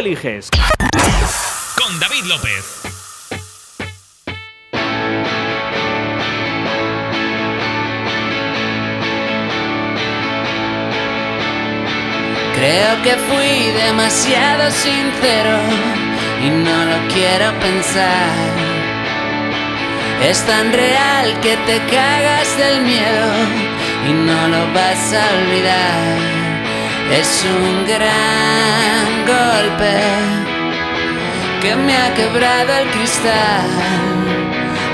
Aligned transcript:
eliges. 0.00 0.48
Con 1.76 2.00
David 2.00 2.24
López. 2.24 2.64
Creo 12.54 13.02
que 13.02 13.14
fui 13.28 13.72
demasiado 13.84 14.70
sincero 14.70 15.58
y 16.46 16.48
no 16.48 16.84
lo 16.86 17.08
quiero 17.12 17.52
pensar. 17.60 18.30
Es 20.22 20.40
tan 20.46 20.72
real 20.72 21.40
que 21.40 21.56
te 21.66 21.78
cagas 21.94 22.56
del 22.56 22.80
miedo 22.82 23.28
y 24.08 24.12
no 24.12 24.48
lo 24.48 24.72
vas 24.72 25.12
a 25.12 25.28
olvidar. 25.36 26.39
Es 27.12 27.44
un 27.44 27.86
gran 27.86 29.26
golpe 29.26 30.00
que 31.60 31.74
me 31.74 31.96
ha 31.96 32.14
quebrado 32.14 32.72
el 32.78 32.88
cristal. 32.90 33.68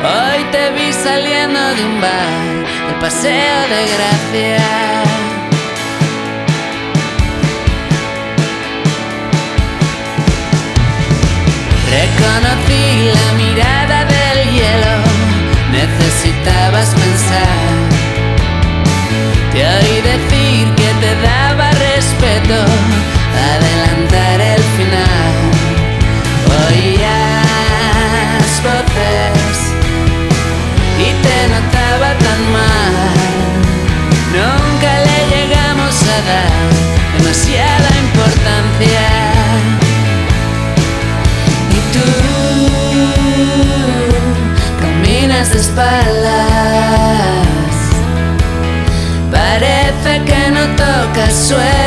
Hoy 0.02 0.44
te 0.50 0.70
vi 0.70 0.92
saliendo 0.94 1.60
de 1.74 1.84
un 1.84 2.00
bar, 2.00 2.64
de 2.88 3.00
paseo 3.00 3.60
de 3.72 3.82
gracia. 3.94 4.64
Reconocí 11.96 13.10
la 13.12 13.32
mirada 13.42 14.04
del 14.06 14.38
hielo, 14.54 14.96
necesitabas 15.70 16.88
pensar. 16.94 17.96
Te 19.52 19.64
oí 19.64 20.00
decir 20.02 20.74
que 20.74 20.88
te 21.00 21.14
daba 21.22 21.45
adelantar 23.46 24.40
el 24.40 24.62
final. 24.76 25.34
Oías 26.68 28.50
voces 28.62 29.56
y 30.98 31.08
te 31.22 31.38
notaba 31.48 32.08
tan 32.24 32.40
mal. 32.52 32.94
Nunca 34.32 34.90
le 35.06 35.18
llegamos 35.32 35.94
a 36.02 36.04
dar 36.30 36.52
demasiada 37.18 37.88
importancia. 38.04 39.06
caminas 44.80 45.50
de 45.50 45.58
espaldas. 45.60 46.26
Parece 49.30 50.22
que 50.24 50.50
no 50.50 50.64
tocas 50.76 51.32
suelo 51.48 51.85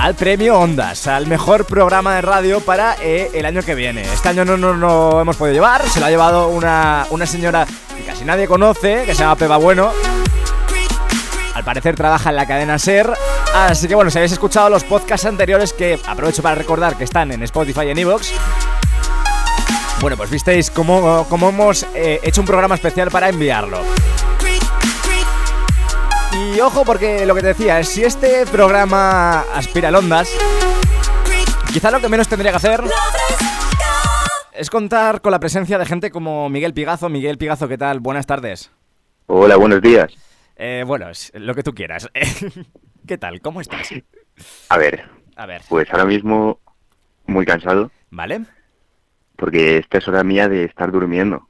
al 0.00 0.14
premio 0.14 0.58
Ondas, 0.58 1.06
al 1.06 1.26
mejor 1.26 1.66
programa 1.66 2.14
de 2.14 2.22
radio 2.22 2.60
para 2.60 2.96
eh, 3.02 3.30
el 3.34 3.44
año 3.44 3.62
que 3.62 3.74
viene. 3.74 4.02
Este 4.02 4.30
año 4.30 4.44
no 4.44 4.56
nos 4.56 4.76
lo 4.78 5.20
hemos 5.20 5.36
podido 5.36 5.54
llevar, 5.54 5.86
se 5.88 6.00
lo 6.00 6.06
ha 6.06 6.10
llevado 6.10 6.48
una, 6.48 7.06
una 7.10 7.26
señora 7.26 7.66
que 7.96 8.04
casi 8.04 8.24
nadie 8.24 8.48
conoce, 8.48 9.04
que 9.04 9.14
se 9.14 9.22
llama 9.22 9.36
Peba 9.36 9.58
Bueno. 9.58 9.92
Al 11.54 11.64
parecer 11.64 11.96
trabaja 11.96 12.30
en 12.30 12.36
la 12.36 12.46
cadena 12.46 12.78
SER. 12.78 13.12
Así 13.54 13.88
que 13.88 13.94
bueno, 13.94 14.10
si 14.10 14.16
habéis 14.16 14.32
escuchado 14.32 14.70
los 14.70 14.84
podcasts 14.84 15.26
anteriores, 15.26 15.74
que 15.74 15.98
aprovecho 16.06 16.42
para 16.42 16.54
recordar 16.54 16.96
que 16.96 17.04
están 17.04 17.32
en 17.32 17.42
Spotify 17.42 17.82
y 17.86 17.90
en 17.90 17.98
Evox. 17.98 18.32
Bueno, 20.00 20.16
pues 20.16 20.30
visteis 20.30 20.70
cómo, 20.70 21.26
cómo 21.28 21.50
hemos 21.50 21.82
eh, 21.94 22.20
hecho 22.22 22.40
un 22.40 22.46
programa 22.46 22.74
especial 22.74 23.10
para 23.10 23.28
enviarlo. 23.28 23.78
Y 26.32 26.60
ojo 26.60 26.84
porque 26.84 27.26
lo 27.26 27.34
que 27.34 27.40
te 27.42 27.48
decía 27.48 27.80
es 27.80 27.88
si 27.88 28.04
este 28.04 28.46
programa 28.46 29.40
aspira 29.54 29.88
al 29.88 29.96
Ondas, 29.96 30.30
Quizá 31.72 31.92
lo 31.92 32.00
que 32.00 32.08
menos 32.08 32.26
tendría 32.26 32.50
que 32.50 32.56
hacer 32.56 32.82
es 34.52 34.70
contar 34.70 35.20
con 35.20 35.30
la 35.30 35.38
presencia 35.38 35.78
de 35.78 35.86
gente 35.86 36.10
como 36.10 36.48
Miguel 36.48 36.74
Pigazo. 36.74 37.08
Miguel 37.08 37.38
Pigazo, 37.38 37.68
¿qué 37.68 37.78
tal? 37.78 38.00
Buenas 38.00 38.26
tardes. 38.26 38.72
Hola, 39.26 39.56
buenos 39.56 39.80
días. 39.80 40.12
Eh, 40.56 40.82
bueno, 40.84 41.08
es 41.10 41.30
lo 41.32 41.54
que 41.54 41.62
tú 41.62 41.72
quieras. 41.72 42.08
¿Qué 43.06 43.18
tal? 43.18 43.40
¿Cómo 43.40 43.60
estás? 43.60 43.88
A 44.68 44.78
ver, 44.78 45.04
A 45.36 45.46
ver, 45.46 45.62
pues 45.68 45.88
ahora 45.92 46.04
mismo 46.06 46.58
muy 47.26 47.46
cansado 47.46 47.92
¿vale? 48.10 48.40
Porque 49.40 49.78
esta 49.78 49.98
es 49.98 50.06
hora 50.06 50.22
mía 50.22 50.48
de 50.48 50.64
estar 50.64 50.92
durmiendo. 50.92 51.48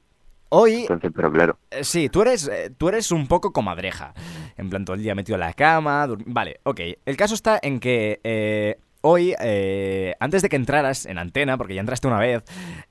Hoy, 0.53 0.81
Entonces, 0.83 1.13
pero 1.15 1.31
claro, 1.31 1.59
eh, 1.71 1.85
sí, 1.85 2.09
tú 2.09 2.23
eres, 2.23 2.49
eh, 2.49 2.71
tú 2.77 2.89
eres 2.89 3.13
un 3.13 3.27
poco 3.29 3.53
comadreja. 3.53 4.15
En 4.57 4.69
plan, 4.71 4.85
todo 4.85 4.95
el 4.97 5.03
día 5.03 5.15
metido 5.15 5.37
en 5.37 5.41
la 5.41 5.53
cama. 5.53 6.09
Vale, 6.27 6.61
ok. 6.65 6.81
El 7.07 7.17
caso 7.17 7.35
está 7.35 7.59
en 7.63 7.79
que 7.79 8.21
eh, 8.25 8.77
hoy, 9.03 9.35
eh, 9.41 10.15
antes 10.19 10.43
de 10.43 10.49
que 10.49 10.57
entraras 10.57 11.07
en 11.07 11.19
antena, 11.19 11.57
porque 11.57 11.75
ya 11.75 11.81
entraste 11.81 12.09
una 12.09 12.19
vez, 12.19 12.43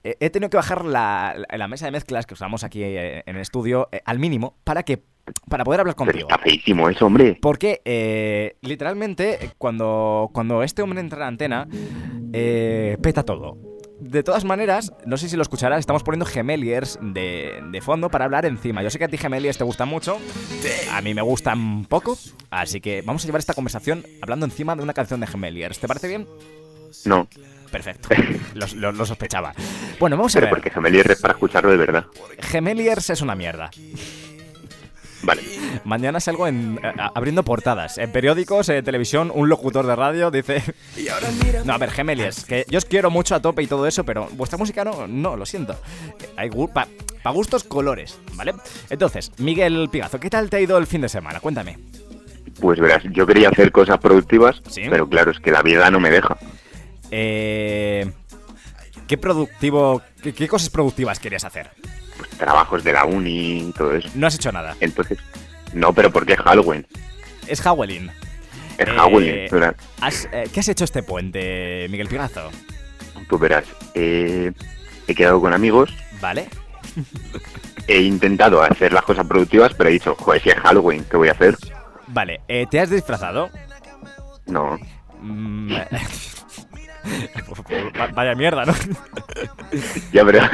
he 0.03 0.29
tenido 0.29 0.49
que 0.49 0.55
bajar 0.57 0.85
la, 0.85 1.35
la- 1.49 1.57
la 1.57 1.67
mesa 1.67 1.85
de 1.85 1.91
mezclas 1.91 2.25
que 2.25 2.33
usamos 2.33 2.63
aquí 2.63 2.81
en 2.83 3.23
el 3.25 3.37
estudio 3.41 3.89
al 4.05 4.19
mínimo 4.19 4.55
para 4.63 4.83
que 4.83 5.03
para 5.47 5.63
poder 5.63 5.81
hablar 5.81 5.95
pero 5.95 6.05
contigo. 6.07 6.27
está 6.29 6.41
feísimo 6.41 6.89
eso, 6.89 7.05
hombre. 7.05 7.37
Porque 7.41 7.81
eh, 7.85 8.55
literalmente 8.61 9.51
cuando, 9.59 10.29
cuando 10.33 10.63
este 10.63 10.81
hombre 10.81 11.01
entra 11.01 11.19
en 11.19 11.27
antena, 11.27 11.67
eh, 12.33 12.97
peta 13.01 13.21
todo. 13.23 13.57
De 14.09 14.23
todas 14.23 14.43
maneras, 14.43 14.91
no 15.05 15.17
sé 15.17 15.29
si 15.29 15.35
lo 15.35 15.43
escucharás, 15.43 15.79
estamos 15.79 16.01
poniendo 16.01 16.25
Gemeliers 16.25 16.97
de, 16.99 17.61
de 17.71 17.81
fondo 17.81 18.09
para 18.09 18.25
hablar 18.25 18.43
encima. 18.47 18.81
Yo 18.81 18.89
sé 18.89 18.97
que 18.97 19.05
a 19.05 19.07
ti 19.07 19.17
Gemeliers 19.17 19.59
te 19.59 19.63
gustan 19.63 19.87
mucho, 19.87 20.17
a 20.91 21.01
mí 21.01 21.13
me 21.13 21.21
gustan 21.21 21.85
poco, 21.85 22.17
así 22.49 22.81
que 22.81 23.03
vamos 23.03 23.23
a 23.23 23.27
llevar 23.27 23.37
esta 23.37 23.53
conversación 23.53 24.03
hablando 24.23 24.47
encima 24.47 24.75
de 24.75 24.81
una 24.81 24.93
canción 24.93 25.19
de 25.19 25.27
Gemeliers. 25.27 25.77
¿Te 25.77 25.87
parece 25.87 26.07
bien? 26.07 26.27
No, 27.05 27.27
Perfecto, 27.71 28.09
lo, 28.55 29.05
sospechaba. 29.05 29.53
Bueno, 29.99 30.17
vamos 30.17 30.35
a 30.35 30.39
pero 30.39 30.47
ver. 30.47 30.55
porque 30.55 30.71
Gemelier 30.71 31.11
es 31.11 31.21
para 31.21 31.33
escucharlo 31.33 31.69
de 31.69 31.77
verdad. 31.77 32.05
Gemeliers 32.39 33.11
es 33.11 33.21
una 33.21 33.35
mierda. 33.35 33.69
Vale, 35.21 35.41
Mañana 35.83 36.19
salgo 36.19 36.47
en, 36.47 36.79
a- 36.83 37.11
abriendo 37.13 37.43
portadas. 37.43 37.97
En 37.97 38.11
periódicos, 38.11 38.69
en 38.69 38.83
televisión, 38.85 39.31
un 39.33 39.49
locutor 39.49 39.85
de 39.85 39.95
radio 39.95 40.31
dice... 40.31 40.63
No, 41.65 41.73
a 41.73 41.77
ver, 41.77 41.91
Gemeliers, 41.91 42.45
que 42.45 42.65
yo 42.69 42.77
os 42.77 42.85
quiero 42.85 43.09
mucho 43.11 43.35
a 43.35 43.41
tope 43.41 43.61
y 43.63 43.67
todo 43.67 43.85
eso, 43.87 44.03
pero 44.05 44.29
vuestra 44.33 44.57
música 44.57 44.83
no, 44.85 45.07
no, 45.07 45.35
lo 45.35 45.45
siento. 45.45 45.75
Hay 46.37 46.49
para 46.73 47.31
gustos 47.33 47.63
colores, 47.63 48.17
¿vale? 48.35 48.53
Entonces, 48.89 49.31
Miguel 49.37 49.89
Pigazo, 49.91 50.19
¿qué 50.19 50.29
tal 50.29 50.49
te 50.49 50.57
ha 50.57 50.61
ido 50.61 50.77
el 50.77 50.87
fin 50.87 51.01
de 51.01 51.09
semana? 51.09 51.39
Cuéntame. 51.39 51.77
pues 52.61 52.79
verás, 52.79 53.03
yo 53.11 53.25
quería 53.27 53.49
hacer 53.49 53.71
cosas 53.71 53.97
productivas, 53.99 54.61
Sí. 54.69 54.83
pero 54.89 55.07
claro, 55.07 55.31
es 55.31 55.39
que 55.39 55.51
la 55.51 55.61
vida 55.61 55.89
no 55.91 55.99
me 55.99 56.09
deja. 56.09 56.37
Eh, 57.11 58.09
¿Qué 59.07 59.17
productivo, 59.17 60.01
qué, 60.21 60.33
qué 60.33 60.47
cosas 60.47 60.69
productivas 60.69 61.19
querías 61.19 61.43
hacer? 61.43 61.71
Trabajos 62.39 62.83
de 62.83 62.93
la 62.93 63.05
uni 63.05 63.69
y 63.69 63.71
todo 63.73 63.93
eso. 63.93 64.09
No 64.15 64.27
has 64.27 64.35
hecho 64.35 64.51
nada. 64.51 64.75
Entonces, 64.79 65.17
no, 65.73 65.93
pero 65.93 66.11
porque 66.11 66.33
es 66.33 66.39
Halloween. 66.39 66.85
Es 67.47 67.61
Halloween. 67.61 68.09
Es 68.77 68.87
Eh, 68.87 68.91
Halloween, 68.95 69.47
verás. 69.51 69.75
Has- 70.01 70.27
eh, 70.31 70.49
¿Qué 70.51 70.61
has 70.61 70.69
hecho 70.69 70.85
este 70.85 71.03
puente, 71.03 71.85
Miguel 71.89 72.07
Pigazo? 72.07 72.49
Pues 73.27 73.41
verás, 73.41 73.65
eh, 73.93 74.51
he 75.07 75.13
quedado 75.13 75.39
con 75.41 75.53
amigos, 75.53 75.93
¿Vale? 76.21 76.47
he 77.87 77.99
intentado 78.01 78.63
hacer 78.63 78.93
las 78.93 79.03
cosas 79.03 79.27
productivas, 79.27 79.73
pero 79.73 79.89
he 79.89 79.93
dicho, 79.93 80.15
joder, 80.15 80.41
si 80.41 80.49
es 80.49 80.55
Halloween, 80.55 81.03
¿qué 81.11 81.17
voy 81.17 81.27
a 81.27 81.33
hacer? 81.33 81.57
Vale, 82.07 82.39
eh, 82.47 82.65
¿te 82.71 82.79
has 82.79 82.89
disfrazado? 82.89 83.49
No, 84.47 84.79
Mm, 85.21 85.73
Va- 85.73 85.87
Vaya 88.15 88.35
mierda, 88.35 88.65
¿no? 88.65 88.73
ya 90.13 90.23
verás. 90.23 90.51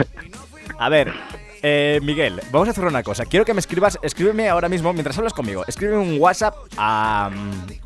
A 0.79 0.89
ver, 0.89 1.13
eh, 1.67 1.99
Miguel, 2.03 2.41
vamos 2.51 2.67
a 2.67 2.71
hacer 2.71 2.85
una 2.85 3.01
cosa. 3.01 3.25
Quiero 3.25 3.43
que 3.43 3.53
me 3.55 3.59
escribas, 3.59 3.97
escríbeme 4.03 4.49
ahora 4.49 4.69
mismo, 4.69 4.93
mientras 4.93 5.17
hablas 5.17 5.33
conmigo, 5.33 5.63
escríbeme 5.67 5.97
un 5.97 6.19
WhatsApp 6.21 6.55
a, 6.77 7.31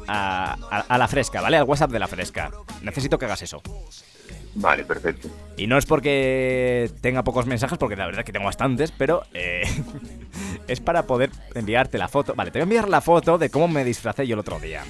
a, 0.07 0.57
a- 0.69 0.85
a 0.89 0.97
la 0.97 1.07
fresca, 1.07 1.39
¿vale? 1.39 1.55
Al 1.55 1.63
WhatsApp 1.63 1.91
de 1.91 1.99
la 1.99 2.07
fresca. 2.09 2.51
Necesito 2.81 3.17
que 3.17 3.23
hagas 3.25 3.41
eso. 3.41 3.61
Vale, 4.55 4.83
perfecto. 4.83 5.29
Y 5.55 5.67
no 5.67 5.77
es 5.77 5.85
porque 5.85 6.91
tenga 7.01 7.23
pocos 7.23 7.45
mensajes, 7.45 7.77
porque 7.77 7.95
la 7.95 8.05
verdad 8.05 8.19
es 8.21 8.25
que 8.25 8.33
tengo 8.33 8.45
bastantes, 8.47 8.91
pero 8.91 9.23
eh, 9.33 9.61
es 10.67 10.81
para 10.81 11.03
poder 11.03 11.29
enviarte 11.55 11.97
la 11.97 12.09
foto. 12.09 12.33
Vale, 12.35 12.51
te 12.51 12.59
voy 12.59 12.63
a 12.63 12.63
enviar 12.63 12.89
la 12.89 12.99
foto 12.99 13.37
de 13.37 13.49
cómo 13.49 13.67
me 13.69 13.85
disfracé 13.85 14.27
yo 14.27 14.33
el 14.33 14.39
otro 14.39 14.59
día. 14.59 14.83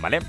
¿Vale? 0.00 0.20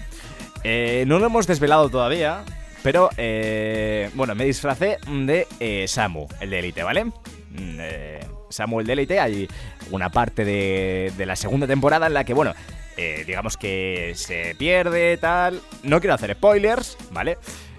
Eh, 0.63 1.03
no 1.07 1.19
lo 1.19 1.27
hemos 1.27 1.45
desvelado 1.45 1.89
todavía, 1.89 2.43
pero 2.81 3.09
eh, 3.17 4.09
bueno, 4.15 4.33
me 4.33 4.45
disfracé 4.45 4.97
de 5.07 5.45
eh, 5.59 5.85
Samu, 5.87 6.27
el 6.39 6.49
de 6.49 6.59
Elite, 6.59 6.83
¿vale? 6.83 7.05
Mm, 7.53 7.77
eh, 7.79 8.19
Samu, 8.50 8.79
el 8.79 8.88
de 8.88 8.94
Elite, 8.94 9.19
hay 9.19 9.47
una 9.91 10.09
parte 10.09 10.45
de, 10.45 11.11
la 11.25 11.35
segunda 11.35 11.67
temporada 11.67 12.07
en 12.07 12.13
la 12.13 12.23
que, 12.23 12.33
bueno, 12.33 12.53
eh, 12.97 13.23
digamos 13.25 13.57
que 13.57 14.13
se 14.15 14.55
pierde, 14.57 15.17
tal. 15.17 15.61
No 15.83 16.00
quiero 16.00 16.13
hacer 16.13 16.35
spoilers, 16.35 16.97
¿vale? 17.11 17.38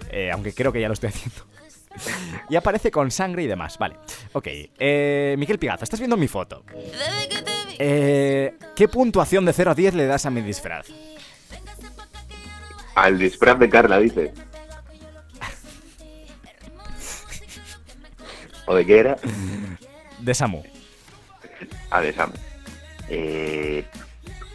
Eh, 0.09 0.31
aunque 0.31 0.53
creo 0.53 0.71
que 0.71 0.81
ya 0.81 0.87
lo 0.87 0.93
estoy 0.93 1.09
haciendo. 1.09 1.45
y 2.49 2.55
aparece 2.55 2.91
con 2.91 3.11
sangre 3.11 3.43
y 3.43 3.47
demás, 3.47 3.77
vale. 3.77 3.95
Ok, 4.33 4.47
eh, 4.47 5.35
Miguel 5.37 5.59
Pigazo, 5.59 5.83
estás 5.83 5.99
viendo 5.99 6.17
mi 6.17 6.27
foto. 6.27 6.63
Eh, 7.77 8.53
¿Qué 8.75 8.87
puntuación 8.87 9.45
de 9.45 9.53
0 9.53 9.71
a 9.71 9.75
10 9.75 9.93
le 9.95 10.05
das 10.05 10.25
a 10.25 10.29
mi 10.29 10.41
disfraz? 10.41 10.87
Al 12.95 13.17
disfraz 13.17 13.59
de 13.59 13.69
Carla, 13.69 13.99
dice. 13.99 14.33
¿O 18.65 18.75
de 18.75 18.85
qué 18.85 18.99
era? 18.99 19.17
De 20.19 20.33
Samu. 20.33 20.63
Ah, 21.89 22.01
de 22.01 22.13
Sam. 22.13 22.31
Eh, 23.09 23.85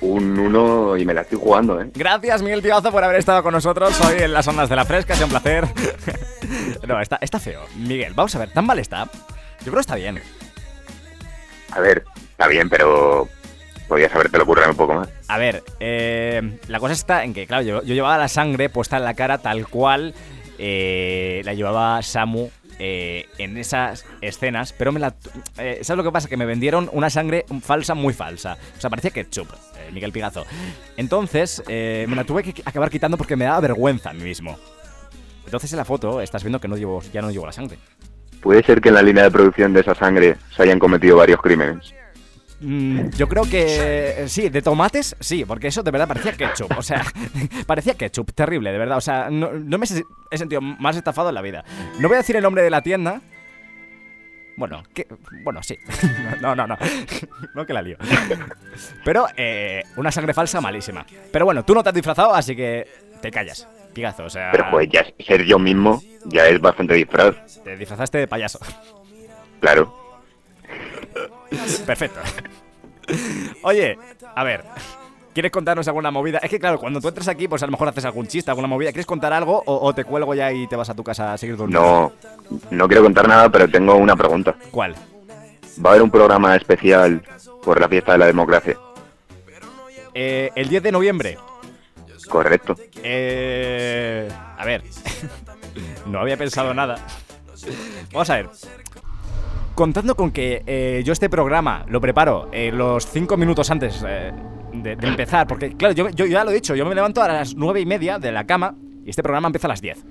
un 0.00 0.38
1 0.38 0.96
y 0.96 1.04
me 1.04 1.14
la 1.14 1.20
estoy 1.22 1.38
jugando, 1.38 1.80
¿eh? 1.80 1.90
Gracias, 1.94 2.42
Miguel 2.42 2.62
Pigazo, 2.62 2.90
por 2.90 3.04
haber 3.04 3.16
estado 3.18 3.42
con 3.42 3.52
nosotros 3.52 3.98
hoy 4.00 4.22
en 4.22 4.32
las 4.32 4.48
ondas 4.48 4.68
de 4.68 4.76
la 4.76 4.84
fresca. 4.84 5.14
Sido 5.14 5.26
un 5.26 5.30
placer. 5.30 5.68
no, 6.86 7.00
está, 7.00 7.18
está 7.20 7.38
feo. 7.38 7.62
Miguel, 7.76 8.14
vamos 8.14 8.34
a 8.34 8.40
ver, 8.40 8.50
¿tan 8.50 8.66
mal 8.66 8.78
está? 8.78 9.04
Yo 9.60 9.66
creo 9.66 9.74
que 9.74 9.80
está 9.80 9.94
bien. 9.96 10.20
A 11.70 11.80
ver, 11.80 12.04
está 12.30 12.48
bien, 12.48 12.68
pero 12.68 13.28
podías 13.86 14.12
habértelo 14.14 14.46
currado 14.46 14.70
un 14.70 14.76
poco 14.76 14.94
más. 14.94 15.08
A 15.28 15.38
ver, 15.38 15.62
eh, 15.78 16.58
la 16.66 16.80
cosa 16.80 16.94
está 16.94 17.24
en 17.24 17.34
que, 17.34 17.46
claro, 17.46 17.62
yo, 17.62 17.82
yo 17.82 17.94
llevaba 17.94 18.18
la 18.18 18.28
sangre 18.28 18.70
puesta 18.70 18.96
en 18.96 19.04
la 19.04 19.14
cara 19.14 19.38
tal 19.38 19.68
cual 19.68 20.14
eh, 20.58 21.42
la 21.44 21.54
llevaba 21.54 22.02
Samu 22.02 22.50
eh, 22.80 23.26
en 23.38 23.56
esas 23.56 24.04
escenas, 24.20 24.72
pero 24.72 24.90
me 24.90 24.98
la... 24.98 25.14
eh, 25.58 25.78
¿Sabes 25.82 25.98
lo 25.98 26.02
que 26.02 26.10
pasa? 26.10 26.28
Que 26.28 26.36
me 26.36 26.46
vendieron 26.46 26.90
una 26.92 27.10
sangre 27.10 27.44
falsa, 27.62 27.94
muy 27.94 28.12
falsa. 28.12 28.56
O 28.76 28.80
sea, 28.80 28.90
parecía 28.90 29.12
ketchup, 29.12 29.48
eh, 29.76 29.90
Miguel 29.92 30.10
Pigazo. 30.10 30.44
Entonces, 30.96 31.62
eh, 31.68 32.06
me 32.08 32.16
la 32.16 32.24
tuve 32.24 32.42
que 32.42 32.62
acabar 32.64 32.90
quitando 32.90 33.16
porque 33.16 33.36
me 33.36 33.44
daba 33.44 33.60
vergüenza 33.60 34.10
a 34.10 34.12
mí 34.12 34.24
mismo. 34.24 34.58
Entonces 35.44 35.72
en 35.72 35.78
la 35.78 35.84
foto 35.84 36.20
estás 36.20 36.42
viendo 36.42 36.60
que 36.60 36.68
no 36.68 36.76
llevo, 36.76 37.02
ya 37.12 37.22
no 37.22 37.30
llevo 37.30 37.46
la 37.46 37.52
sangre. 37.52 37.78
Puede 38.40 38.62
ser 38.62 38.80
que 38.80 38.88
en 38.88 38.94
la 38.94 39.02
línea 39.02 39.24
de 39.24 39.30
producción 39.30 39.72
de 39.72 39.80
esa 39.80 39.94
sangre 39.94 40.36
se 40.56 40.62
hayan 40.62 40.78
cometido 40.78 41.16
varios 41.16 41.40
crímenes. 41.42 41.92
Mm, 42.60 43.10
yo 43.16 43.26
creo 43.28 43.44
que 43.44 44.22
eh, 44.24 44.28
sí, 44.28 44.48
de 44.50 44.60
tomates, 44.62 45.16
sí, 45.18 45.44
porque 45.44 45.68
eso 45.68 45.82
de 45.82 45.90
verdad 45.90 46.08
parecía 46.08 46.32
ketchup. 46.32 46.72
O 46.76 46.82
sea, 46.82 47.04
parecía 47.66 47.94
ketchup, 47.94 48.32
terrible, 48.32 48.70
de 48.70 48.78
verdad. 48.78 48.98
O 48.98 49.00
sea, 49.00 49.30
no, 49.30 49.52
no 49.52 49.78
me 49.78 49.86
he 49.86 50.02
he 50.30 50.38
sentido 50.38 50.60
más 50.60 50.96
estafado 50.96 51.30
en 51.30 51.34
la 51.34 51.42
vida. 51.42 51.64
No 51.98 52.08
voy 52.08 52.16
a 52.16 52.18
decir 52.18 52.36
el 52.36 52.42
nombre 52.42 52.62
de 52.62 52.70
la 52.70 52.82
tienda. 52.82 53.20
Bueno, 54.56 54.82
que, 54.94 55.06
bueno, 55.42 55.62
sí. 55.62 55.78
No, 56.42 56.54
no, 56.54 56.66
no. 56.66 56.76
No 57.54 57.64
que 57.66 57.72
la 57.72 57.82
lío. 57.82 57.96
Pero 59.04 59.26
eh, 59.36 59.82
una 59.96 60.12
sangre 60.12 60.34
falsa 60.34 60.60
malísima. 60.60 61.06
Pero 61.32 61.46
bueno, 61.46 61.64
tú 61.64 61.74
no 61.74 61.82
te 61.82 61.88
has 61.88 61.94
disfrazado, 61.94 62.34
así 62.34 62.54
que 62.54 62.86
te 63.22 63.30
callas. 63.30 63.66
Pigazo, 63.94 64.24
o 64.24 64.30
sea, 64.30 64.50
Pero 64.52 64.66
pues 64.70 64.88
ya 64.88 65.04
ser 65.18 65.44
yo 65.44 65.58
mismo 65.58 66.00
ya 66.26 66.46
es 66.46 66.60
bastante 66.60 66.94
disfraz. 66.94 67.34
te 67.64 67.76
disfrazaste 67.76 68.18
de 68.18 68.28
payaso. 68.28 68.60
Claro. 69.60 69.99
Perfecto. 71.86 72.20
Oye, 73.62 73.98
a 74.34 74.44
ver. 74.44 74.64
¿Quieres 75.32 75.52
contarnos 75.52 75.86
alguna 75.86 76.10
movida? 76.10 76.38
Es 76.38 76.50
que 76.50 76.58
claro, 76.58 76.78
cuando 76.78 77.00
tú 77.00 77.06
entras 77.06 77.28
aquí, 77.28 77.46
pues 77.46 77.62
a 77.62 77.66
lo 77.66 77.72
mejor 77.72 77.88
haces 77.88 78.04
algún 78.04 78.26
chiste, 78.26 78.50
alguna 78.50 78.66
movida. 78.66 78.90
¿Quieres 78.90 79.06
contar 79.06 79.32
algo 79.32 79.62
o, 79.64 79.86
o 79.86 79.94
te 79.94 80.04
cuelgo 80.04 80.34
ya 80.34 80.52
y 80.52 80.66
te 80.66 80.74
vas 80.74 80.90
a 80.90 80.94
tu 80.94 81.04
casa 81.04 81.32
a 81.32 81.38
seguir 81.38 81.56
durmiendo? 81.56 82.12
No, 82.50 82.58
no 82.70 82.88
quiero 82.88 83.04
contar 83.04 83.28
nada, 83.28 83.48
pero 83.48 83.68
tengo 83.68 83.94
una 83.94 84.16
pregunta. 84.16 84.56
¿Cuál? 84.72 84.96
Va 85.84 85.90
a 85.90 85.92
haber 85.92 86.02
un 86.02 86.10
programa 86.10 86.56
especial 86.56 87.22
por 87.62 87.80
la 87.80 87.88
fiesta 87.88 88.12
de 88.12 88.18
la 88.18 88.26
democracia. 88.26 88.76
Eh, 90.14 90.50
el 90.56 90.68
10 90.68 90.82
de 90.82 90.92
noviembre. 90.92 91.38
Correcto. 92.28 92.76
Eh, 93.02 94.28
a 94.58 94.64
ver. 94.64 94.82
no 96.06 96.20
había 96.20 96.36
pensado 96.36 96.74
nada. 96.74 96.96
Vamos 98.12 98.30
a 98.30 98.34
ver. 98.36 98.48
Contando 99.80 100.14
con 100.14 100.30
que 100.30 100.62
eh, 100.66 101.00
yo 101.06 101.14
este 101.14 101.30
programa 101.30 101.86
lo 101.88 102.02
preparo 102.02 102.50
eh, 102.52 102.70
los 102.70 103.06
5 103.06 103.38
minutos 103.38 103.70
antes 103.70 104.04
eh, 104.06 104.30
de, 104.74 104.94
de 104.94 105.08
empezar, 105.08 105.46
porque 105.46 105.74
claro, 105.74 105.94
yo, 105.94 106.10
yo 106.10 106.26
ya 106.26 106.44
lo 106.44 106.50
he 106.50 106.54
dicho, 106.54 106.74
yo 106.76 106.84
me 106.84 106.94
levanto 106.94 107.22
a 107.22 107.28
las 107.28 107.54
9 107.56 107.80
y 107.80 107.86
media 107.86 108.18
de 108.18 108.30
la 108.30 108.44
cama 108.44 108.74
y 109.06 109.08
este 109.08 109.22
programa 109.22 109.48
empieza 109.48 109.68
a 109.68 109.70
las 109.70 109.80
10. 109.80 110.04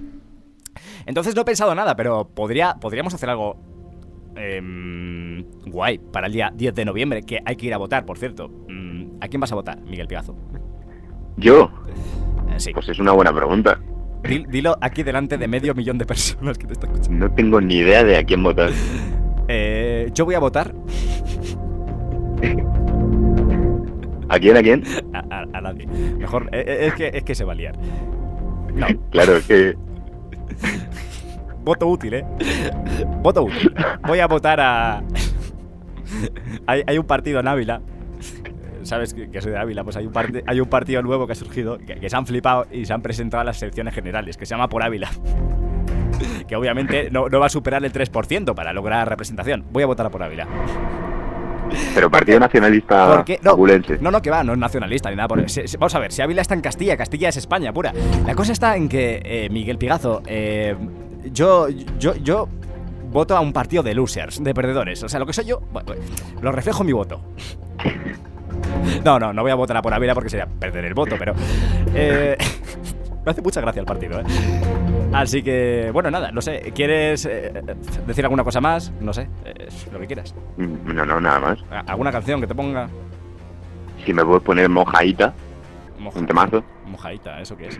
Entonces 1.06 1.36
no 1.36 1.44
he 1.44 1.46
pensado 1.46 1.76
nada, 1.76 1.96
pero 1.96 2.28
podría, 2.30 2.78
podríamos 2.82 3.14
hacer 3.14 3.30
algo 3.30 3.58
em, 4.36 5.44
guay 5.68 6.00
para 6.00 6.26
el 6.26 6.34
día 6.34 6.52
10 6.52 6.74
de 6.74 6.86
noviembre, 6.86 7.22
que 7.22 7.38
hay 7.46 7.56
que 7.56 7.68
ir 7.68 7.74
a 7.76 7.78
votar, 7.78 8.06
por 8.08 8.18
cierto. 8.18 8.50
Mm, 8.68 9.18
¿A 9.22 9.28
quién 9.28 9.40
vas 9.40 9.52
a 9.52 9.56
votar, 9.56 9.80
Miguel 9.82 10.08
Pigazo? 10.08 10.36
¿Yo? 11.38 11.70
Sí. 12.58 12.74
Pues 12.74 12.90
es 12.90 12.98
una 12.98 13.12
buena 13.12 13.32
pregunta. 13.32 13.80
Dil- 14.24 14.48
Dilo 14.48 14.76
aquí 14.82 15.04
delante 15.04 15.38
de 15.38 15.48
medio 15.48 15.76
millón 15.76 16.00
de 16.00 16.08
personas 16.08 16.58
que 16.58 16.66
te 16.66 16.74
están 16.74 16.90
escuchando. 16.90 17.28
No 17.28 17.36
tengo 17.36 17.62
ni 17.62 17.76
idea 17.76 18.04
de 18.04 18.18
a 18.18 18.24
quién 18.24 18.42
votar. 18.42 18.72
Eh, 19.51 20.10
yo 20.13 20.25
voy 20.25 20.36
a 20.36 20.39
votar 20.39 20.74
¿A 24.29 24.38
quién? 24.39 24.56
¿A 24.58 24.62
quién? 24.62 24.84
a, 25.13 25.20
a- 25.36 25.48
a 25.58 25.62
nadie. 25.62 25.88
Mejor, 25.88 26.50
eh, 26.51 26.63
eh, 26.68 26.86
es, 26.88 26.94
que, 26.94 27.08
es 27.12 27.24
que 27.24 27.34
se 27.34 27.44
va 27.44 27.53
a 27.53 27.56
liar. 27.56 27.75
No, 28.75 28.86
Claro, 29.12 29.38
es 29.38 29.46
que 29.48 29.75
voto 31.63 31.88
útil, 31.88 32.13
¿eh? 32.13 32.25
Voto 33.24 33.44
útil. 33.44 33.74
Voy 34.08 34.20
a 34.20 34.27
votar 34.27 34.60
a... 34.62 35.03
hay, 36.68 36.84
hay 36.86 36.98
un 37.00 37.06
partido 37.06 37.39
en 37.39 37.48
Ávila. 37.48 37.82
¿Sabes 38.84 39.13
que, 39.13 39.41
soy 39.41 39.51
de 39.51 39.58
Ávila? 39.58 39.84
Pues 39.84 39.98
hay 39.98 40.06
un, 40.06 40.13
hay 40.46 40.60
un 40.60 40.70
partido 40.70 41.01
nuevo 41.01 41.25
que 41.25 41.34
ha 41.34 41.36
surgido, 41.36 41.77
que, 41.79 41.96
que 41.96 42.10
se 42.10 42.15
han 42.15 42.25
flipado 42.25 42.65
y 42.72 42.86
se 42.86 42.94
han 42.94 43.01
presentado 43.01 43.41
a 43.41 43.44
las 43.44 43.58
selecciones 43.58 43.94
generales, 43.94 44.38
que 44.38 44.46
se 44.46 44.51
llama 44.51 44.70
Por 44.70 44.84
Ávila. 44.84 45.10
Que 46.48 46.56
obviamente 46.56 47.10
no, 47.12 47.30
no 47.30 47.40
va 47.40 47.46
a 47.46 47.50
superar 47.50 47.84
el 47.84 47.94
3% 47.94 48.54
para 48.56 48.74
lograr 48.74 49.08
representación. 49.08 49.66
Voy 49.72 49.84
a 49.84 49.86
votar 49.86 50.06
a 50.06 50.10
Por 50.10 50.24
Ávila. 50.24 50.48
Pero 51.94 52.10
Partido 52.10 52.40
Nacionalista. 52.40 53.24
No, 53.42 53.56
no, 54.02 54.12
no, 54.12 54.22
que 54.22 54.32
va, 54.32 54.44
no 54.44 54.54
es 54.54 54.60
nacionalista 54.60 55.10
ni 55.10 55.16
nada. 55.16 55.28
Por... 55.28 55.46
vamos 55.78 55.96
a 55.96 56.00
ver, 56.00 56.12
si 56.12 56.22
Ávila 56.22 56.42
está 56.42 56.56
en 56.56 56.62
Castilla, 56.62 56.98
Castilla 56.98 57.30
es 57.30 57.38
España 57.38 57.72
pura. 57.74 57.94
La 58.26 58.36
cosa 58.36 58.52
está 58.54 58.76
en 58.76 58.90
que, 58.90 59.22
eh, 59.24 59.50
Miguel 59.52 59.78
Pigazo, 59.78 60.24
eh, 60.26 60.76
yo, 61.32 61.68
yo, 61.70 62.16
yo 62.16 62.48
voto 63.12 63.36
a 63.36 63.40
un 63.40 63.54
partido 63.54 63.84
de 63.84 63.94
losers, 63.94 64.44
de 64.44 64.54
perdedores. 64.54 65.04
O 65.04 65.10
sea, 65.10 65.20
lo 65.20 65.26
que 65.26 65.34
soy 65.34 65.46
yo, 65.46 65.62
bueno, 65.72 65.94
lo 66.42 66.52
reflejo 66.52 66.82
en 66.82 66.88
mi 66.88 66.94
voto. 66.94 67.22
No, 69.06 69.20
no, 69.20 69.32
no 69.32 69.42
voy 69.42 69.52
a 69.52 69.56
votar 69.56 69.78
a 69.78 69.82
por 69.82 69.94
Ávila 69.94 70.14
porque 70.14 70.30
sería 70.30 70.46
perder 70.46 70.84
el 70.84 70.94
voto, 70.94 71.16
pero... 71.18 71.34
eh, 71.94 72.38
me 73.30 73.32
hace 73.32 73.42
mucha 73.44 73.62
gracia 73.62 73.80
el 73.80 73.86
partido, 73.86 74.20
¿eh? 74.20 74.24
Así 75.14 75.44
que, 75.44 75.90
bueno, 75.94 76.10
nada, 76.10 76.32
no 76.32 76.42
sé, 76.42 76.72
¿quieres 76.74 77.26
eh, 77.26 77.52
decir 78.08 78.26
alguna 78.26 78.44
cosa 78.44 78.60
más? 78.60 78.92
No 79.00 79.14
sé, 79.14 79.28
eh, 79.46 79.68
lo 79.92 80.00
que 80.00 80.08
quieras. 80.08 80.34
Mm, 80.58 80.94
No, 80.96 81.06
no, 81.06 81.22
nada 81.22 81.40
más. 81.40 81.60
¿A- 81.72 81.82
¿Alguna 81.92 82.12
canción 82.12 82.42
que 82.42 82.48
te 82.48 82.56
ponga? 82.56 82.90
Si 84.06 84.14
me 84.14 84.26
puedes 84.26 84.42
poner 84.44 84.68
mojaita, 84.70 85.34
Moja- 86.00 86.20
un 86.20 86.26
temazo, 86.26 86.64
Mojadita, 86.86 87.40
¿eso 87.42 87.56
qué 87.56 87.68
es? 87.68 87.76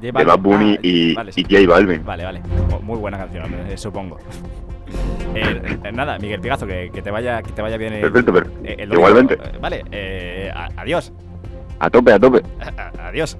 J 0.00 0.18
de 0.18 0.24
Bad 0.24 0.38
Bunny 0.38 0.74
Ah, 0.76 0.80
y, 0.82 1.14
vale, 1.14 1.32
y. 1.34 1.42
J 1.42 1.66
Balvin. 1.72 2.04
Vale, 2.04 2.24
vale. 2.24 2.40
Mu- 2.70 2.80
Muy 2.82 2.98
buena 2.98 3.18
canción, 3.18 3.52
eh, 3.68 3.76
supongo. 3.76 4.18
Eh, 5.34 5.78
eh, 5.84 5.92
nada, 5.92 6.18
Miguel 6.18 6.40
Pigazo, 6.40 6.66
que, 6.66 6.90
que 6.94 7.02
te 7.02 7.10
vaya 7.10 7.42
que 7.42 7.50
te 7.52 7.60
vaya 7.60 7.76
bien 7.76 7.92
el, 7.92 8.00
Perfecto, 8.02 8.32
perfecto. 8.32 8.58
el 8.64 8.88
domingo. 8.88 8.94
Igualmente. 8.94 9.36
Vale, 9.60 9.84
eh, 9.90 10.50
a- 10.54 10.70
adiós. 10.78 11.12
A 11.78 11.90
tope, 11.90 12.12
a 12.12 12.18
tope. 12.18 12.40
A- 12.78 13.08
Adiós. 13.08 13.36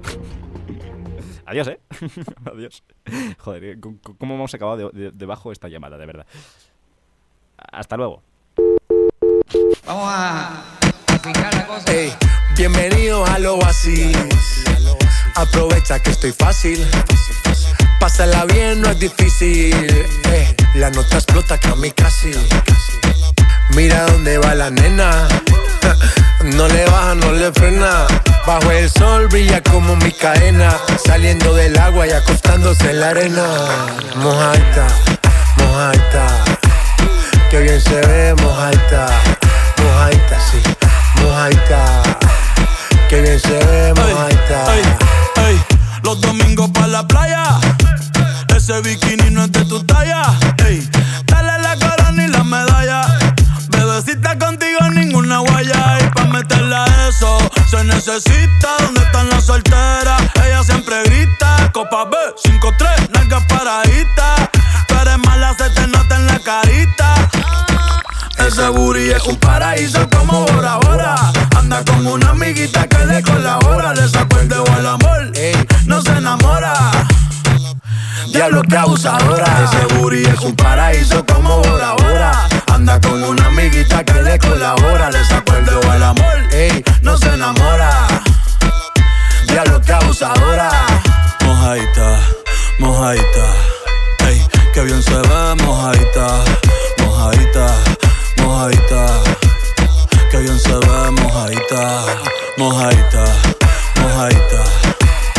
Adiós, 1.47 1.67
¿eh? 1.69 1.79
Adiós. 2.53 2.83
Joder, 3.39 3.63
eh, 3.63 3.77
¿cómo- 3.79 3.97
¿cómo 4.19 4.35
hemos 4.35 4.53
acabado 4.53 4.91
de- 4.91 4.99
de- 4.99 5.11
debajo 5.11 5.53
esta 5.53 5.69
llamada, 5.69 5.97
de 5.97 6.05
verdad? 6.05 6.25
Hasta 7.71 7.95
luego. 7.95 8.21
Vamos 9.85 10.09
a, 10.09 10.61
a 11.07 11.19
fijar 11.19 11.53
la 11.55 11.65
cosa. 11.67 11.93
Ey, 11.93 12.13
bienvenidos 12.57 13.29
al 13.29 13.45
oasis. 13.45 14.15
Aprovecha 15.35 15.99
que 16.03 16.09
estoy 16.11 16.33
fácil. 16.33 16.85
Pásala 17.99 18.43
bien, 18.45 18.81
no 18.81 18.89
es 18.89 18.99
difícil. 18.99 19.73
Eh, 20.29 20.55
la 20.75 20.89
nota 20.89 21.15
explota 21.15 21.57
casi. 21.95 22.31
Mira 23.73 24.05
dónde 24.07 24.37
va 24.37 24.53
la 24.53 24.69
nena. 24.69 25.27
No 26.43 26.67
le 26.67 26.85
baja, 26.85 27.15
no 27.15 27.31
le 27.31 27.51
frena. 27.51 28.05
Bajo 28.45 28.71
el 28.71 28.89
sol 28.89 29.27
brilla 29.27 29.61
como 29.61 29.95
mi 29.97 30.11
cadena. 30.11 30.73
Saliendo 31.05 31.53
del 31.53 31.77
agua 31.77 32.07
y 32.07 32.11
acostándose 32.11 32.91
en 32.91 32.99
la 32.99 33.09
arena. 33.09 33.45
Mojaita, 34.15 34.87
mojaita. 35.57 36.27
Que 37.49 37.59
bien 37.61 37.81
se 37.81 38.01
ve, 38.01 38.35
mojaita. 38.41 39.07
Mojaita, 39.83 40.37
sí. 40.51 40.61
Mojaita. 41.21 42.03
Que 43.09 43.21
bien 43.21 43.39
se 43.39 43.57
ve, 43.65 43.93
mojaita. 43.95 44.65
Los 46.03 46.21
domingos 46.21 46.69
para 46.69 46.87
la 46.87 47.07
playa. 47.07 47.43
Ese 48.55 48.81
bikini 48.81 49.29
no 49.29 49.43
es 49.43 49.51
de 49.51 49.65
tu 49.65 49.83
talla. 49.83 50.23
Ey, 50.65 50.89
meterla 56.37 56.83
a 56.83 57.09
eso 57.09 57.37
se 57.69 57.83
necesita. 57.83 58.69
¿Dónde 58.81 59.01
están 59.01 59.29
las 59.29 59.45
solteras? 59.45 60.21
Ella 60.45 60.63
siempre 60.63 61.03
grita. 61.03 61.71
Copa 61.73 62.05
B, 62.05 62.17
5-3, 62.43 63.09
nalgas 63.13 63.43
paraditas. 63.45 64.49
Tú 64.87 64.95
eres 65.01 65.17
mala, 65.25 65.55
se 65.57 65.69
te 65.71 65.87
nota 65.87 66.15
en 66.15 66.27
la 66.27 66.39
carita. 66.39 67.15
Ese 68.37 68.69
booty 68.69 69.09
es 69.11 69.23
un 69.23 69.35
paraíso 69.37 70.07
como 70.09 70.45
Bora 70.45 70.77
Bora. 70.77 71.15
Anda 71.55 71.83
con 71.83 72.05
una 72.05 72.29
amiguita 72.29 72.87
que 72.87 73.05
le 73.05 73.21
colabora. 73.23 73.93
Le 73.93 74.07
sacó 74.07 74.39
el 74.39 74.49
dedo 74.49 74.65
al 74.73 74.85
amor, 74.85 75.31
no 75.85 76.01
se 76.01 76.11
enamora. 76.11 77.06
Diablo 78.31 78.61
que 78.63 78.77
abusadora. 78.77 79.45
Ese 79.63 79.95
booty 79.95 80.23
es 80.23 80.39
un 80.41 80.55
paraíso 80.55 81.25
como 81.25 81.57
Bora 81.61 81.93
Bora. 81.93 82.47
Anda 82.73 82.99
con 82.99 83.23
una 83.23 83.47
amiguita 83.47 84.03
que 84.03 84.21
le 84.21 84.37
colabora. 84.39 85.09
Le 85.11 85.23
sacó 85.25 85.55
el 85.55 85.65
dedo 85.65 85.91
al 85.91 86.03
amor, 86.03 86.37
Ey. 86.51 86.83
no 87.01 87.17
se 87.17 87.33
enamora. 87.33 88.07
Diablo 89.47 89.81
que 89.81 89.93
abusadora. 89.93 90.69
Mojaita, 91.45 92.19
mojaita. 92.79 93.45
Ey, 94.27 94.45
que 94.73 94.81
bien 94.83 95.01
se 95.01 95.15
ve, 95.15 95.55
mojaita, 95.63 96.27
mojaita, 96.99 97.67
mojaita. 98.37 99.07
Que 100.31 100.37
bien 100.39 100.59
se 100.59 100.73
ve, 100.73 101.11
mojaita, 101.11 102.03
mojaita, 102.57 103.25
mojaita. 104.01 104.63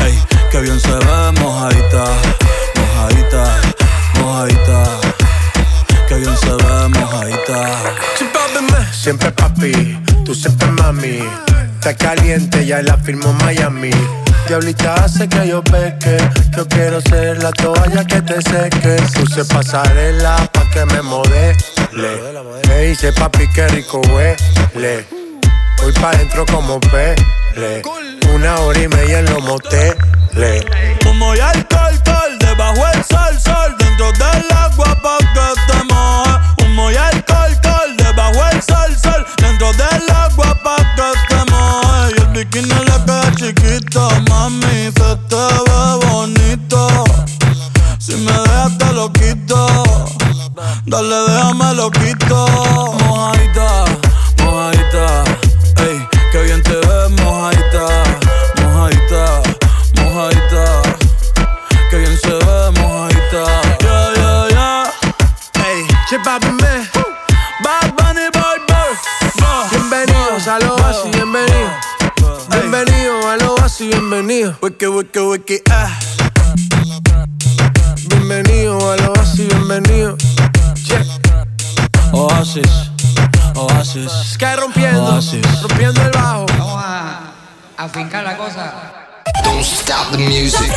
Ey, 0.07 0.18
que 0.50 0.61
bien 0.61 0.80
se 0.80 0.90
ve, 0.90 1.33
mojaita, 1.38 1.38
mojaita, 1.38 2.48
mojaita. 4.38 4.85
Que 6.09 6.14
bien 6.14 6.37
se 6.37 6.50
ve, 6.50 6.88
mojaita. 6.88 7.95
Siempre 8.92 9.33
papi, 9.33 9.99
tú 10.25 10.35
siempre 10.35 10.68
mami. 10.68 11.21
Está 11.75 11.95
caliente, 11.95 12.66
ya 12.66 12.83
la 12.83 12.97
firmó 12.99 13.33
Miami. 13.33 13.90
Diablita 14.47 14.95
hace 15.04 15.28
que 15.28 15.49
yo 15.49 15.62
peque. 15.62 16.18
Yo 16.57 16.66
quiero 16.68 17.00
ser 17.00 17.42
la 17.42 17.50
toalla 17.52 18.04
que 18.04 18.23
te 18.23 18.40
seque. 18.42 18.97
Puse 19.14 19.45
pasarela 19.45 20.37
pa' 20.52 20.68
que 20.71 20.85
me 20.87 21.02
modele. 21.02 21.57
Me 22.68 22.78
dice 22.83 23.12
papi, 23.12 23.49
qué 23.49 23.68
rico 23.68 24.00
huele. 24.12 25.07
Voy 25.83 25.92
pa' 26.00 26.12
dentro 26.12 26.45
como 26.47 26.80
pele. 26.80 27.83
Una 28.35 28.57
hora 28.61 28.78
y 28.78 28.88
media 28.88 29.21
en 29.21 29.26
los 29.26 29.42
moteles. 29.42 30.64
Humo 31.07 31.35
y 31.35 31.40
alcohol, 31.40 31.98
debajo 32.38 32.87
el 32.92 33.04
sol, 33.04 33.40
sol, 33.40 33.75
dentro 33.78 34.12
del 34.12 34.44
agua 34.52 34.94
pa' 35.02 35.18
que 35.18 35.49
te 35.66 35.85
moje. 35.92 36.32
Humo 36.62 36.90
y 36.90 36.97
alcohol, 36.97 37.52
col, 37.62 37.97
debajo 37.97 38.40
el 38.52 38.62
sol, 38.62 38.97
sol, 39.02 39.26
dentro 39.38 39.73
del 39.73 40.11
agua 40.11 40.54
pa' 40.62 40.76
que 40.97 41.11
te 41.28 41.50
moje. 41.50 42.14
Y 42.16 42.20
el 42.20 42.26
bikini 42.28 42.68
le 42.68 42.97
queda 43.06 43.32
chiquito, 43.37 44.11
mami, 44.28 44.90
se 44.97 45.16
te 45.28 45.44
ve 45.66 46.06
bonito. 46.06 47.04
Si 47.99 48.14
me 48.16 48.32
dejas 48.32 48.78
te 48.78 48.92
lo 48.92 49.12
quito, 49.12 49.94
dale 50.87 51.16
déjame 51.30 51.75
lo 51.75 51.90
quito. 51.90 52.88
Ah. 75.71 75.99
Bienvenido 78.09 78.93
a 78.93 78.97
lo 78.97 79.12
así, 79.19 79.47
bienvenido. 79.47 80.17
Yeah. 80.85 81.05
Oasis, 82.12 82.90
Oasis. 83.55 84.12
Sky 84.35 84.57
rompiendo, 84.59 85.05
Oasis. 85.05 85.62
rompiendo 85.62 86.02
el 86.02 86.11
bajo. 86.11 86.47
Vamos 86.59 86.83
a, 86.85 87.21
a 87.78 87.88
fincar 87.88 88.25
la 88.25 88.37
cosa. 88.37 88.75
Don't 89.45 89.62
stop 89.62 90.11
the 90.11 90.19
music. 90.19 90.71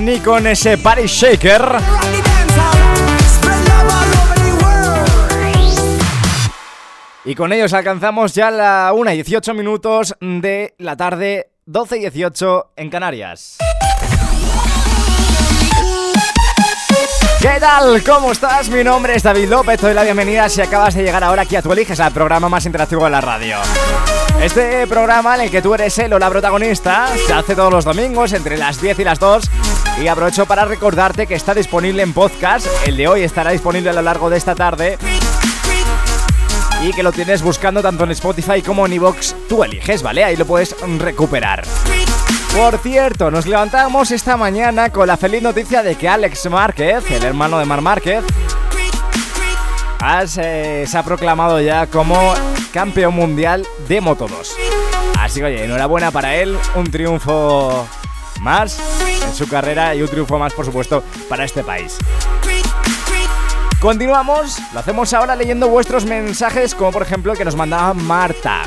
Son 0.00 0.06
Río 0.06 0.14
y 0.14 0.18
Nico 0.18 0.38
en 0.38 0.46
ese 0.46 0.78
Party 0.78 1.06
Shaker. 1.06 1.62
Y 7.24 7.34
con 7.34 7.52
ellos 7.52 7.72
alcanzamos 7.72 8.34
ya 8.34 8.50
la 8.50 8.92
1 8.94 9.12
y 9.12 9.14
18 9.16 9.54
minutos 9.54 10.14
de 10.20 10.74
la 10.78 10.96
tarde, 10.96 11.50
12 11.66 11.98
y 11.98 12.00
18 12.00 12.72
en 12.76 12.90
Canarias. 12.90 13.58
¿Qué 17.40 17.58
tal? 17.58 18.02
¿Cómo 18.04 18.32
estás? 18.32 18.68
Mi 18.68 18.84
nombre 18.84 19.14
es 19.14 19.22
David 19.22 19.48
López, 19.48 19.80
doy 19.80 19.94
la 19.94 20.02
bienvenida 20.02 20.48
si 20.50 20.60
acabas 20.60 20.94
de 20.94 21.02
llegar 21.02 21.24
ahora 21.24 21.42
aquí 21.42 21.56
a 21.56 21.62
Tu 21.62 21.72
Eliges, 21.72 21.98
al 21.98 22.12
programa 22.12 22.50
más 22.50 22.66
interactivo 22.66 23.04
de 23.04 23.10
la 23.10 23.20
radio. 23.22 23.56
Este 24.42 24.86
programa 24.86 25.36
en 25.36 25.42
el 25.42 25.50
que 25.50 25.62
tú 25.62 25.74
eres 25.74 25.98
el 25.98 26.12
o 26.12 26.18
la 26.18 26.28
protagonista 26.28 27.08
se 27.26 27.32
hace 27.32 27.54
todos 27.54 27.72
los 27.72 27.84
domingos 27.84 28.34
entre 28.34 28.58
las 28.58 28.80
10 28.80 28.98
y 28.98 29.04
las 29.04 29.18
2 29.18 29.50
y 29.98 30.08
aprovecho 30.08 30.46
para 30.46 30.64
recordarte 30.64 31.26
que 31.26 31.34
está 31.34 31.54
disponible 31.54 32.02
en 32.02 32.12
podcast, 32.12 32.66
el 32.86 32.96
de 32.96 33.08
hoy 33.08 33.22
estará 33.22 33.50
disponible 33.50 33.90
a 33.90 33.92
lo 33.92 34.02
largo 34.02 34.30
de 34.30 34.36
esta 34.36 34.54
tarde 34.54 34.98
y 36.82 36.92
que 36.92 37.02
lo 37.02 37.12
tienes 37.12 37.42
buscando 37.42 37.82
tanto 37.82 38.04
en 38.04 38.12
Spotify 38.12 38.62
como 38.62 38.86
en 38.86 38.94
iVoox, 38.94 39.34
tú 39.48 39.62
eliges, 39.62 40.02
¿vale? 40.02 40.24
Ahí 40.24 40.36
lo 40.36 40.46
puedes 40.46 40.74
recuperar. 40.98 41.64
Por 42.56 42.78
cierto, 42.78 43.30
nos 43.30 43.46
levantamos 43.46 44.10
esta 44.10 44.36
mañana 44.36 44.90
con 44.90 45.06
la 45.06 45.16
feliz 45.16 45.42
noticia 45.42 45.82
de 45.82 45.94
que 45.96 46.08
Alex 46.08 46.48
Márquez, 46.50 47.10
el 47.10 47.22
hermano 47.22 47.58
de 47.58 47.66
Mar 47.66 47.82
Márquez, 47.82 48.24
se 50.26 50.90
ha 50.94 51.02
proclamado 51.02 51.60
ya 51.60 51.86
como 51.86 52.34
campeón 52.72 53.14
mundial 53.14 53.66
de 53.86 54.00
Moto 54.00 54.26
2. 54.26 54.56
Así 55.18 55.40
que 55.40 55.46
oye, 55.46 55.64
enhorabuena 55.64 56.10
para 56.10 56.34
él, 56.34 56.56
un 56.74 56.90
triunfo 56.90 57.86
más 58.40 58.80
su 59.34 59.48
carrera 59.48 59.94
y 59.94 60.02
un 60.02 60.08
triunfo 60.08 60.38
más, 60.38 60.52
por 60.52 60.64
supuesto, 60.64 61.02
para 61.28 61.44
este 61.44 61.64
país. 61.64 61.98
Continuamos, 63.80 64.58
lo 64.74 64.80
hacemos 64.80 65.14
ahora 65.14 65.34
leyendo 65.34 65.68
vuestros 65.68 66.04
mensajes, 66.04 66.74
como 66.74 66.92
por 66.92 67.02
ejemplo 67.02 67.32
el 67.32 67.38
que 67.38 67.46
nos 67.46 67.56
mandaba 67.56 67.94
Marta. 67.94 68.62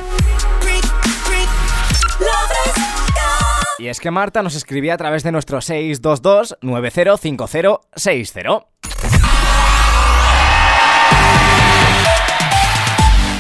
Y 3.78 3.90
es 3.90 4.00
que 4.00 4.12
Marta 4.12 4.42
nos 4.42 4.56
escribía 4.56 4.94
a 4.94 4.98
través 4.98 5.24
de 5.24 5.32
nuestro 5.32 5.62
622 5.62 6.58
905060. 6.62 8.66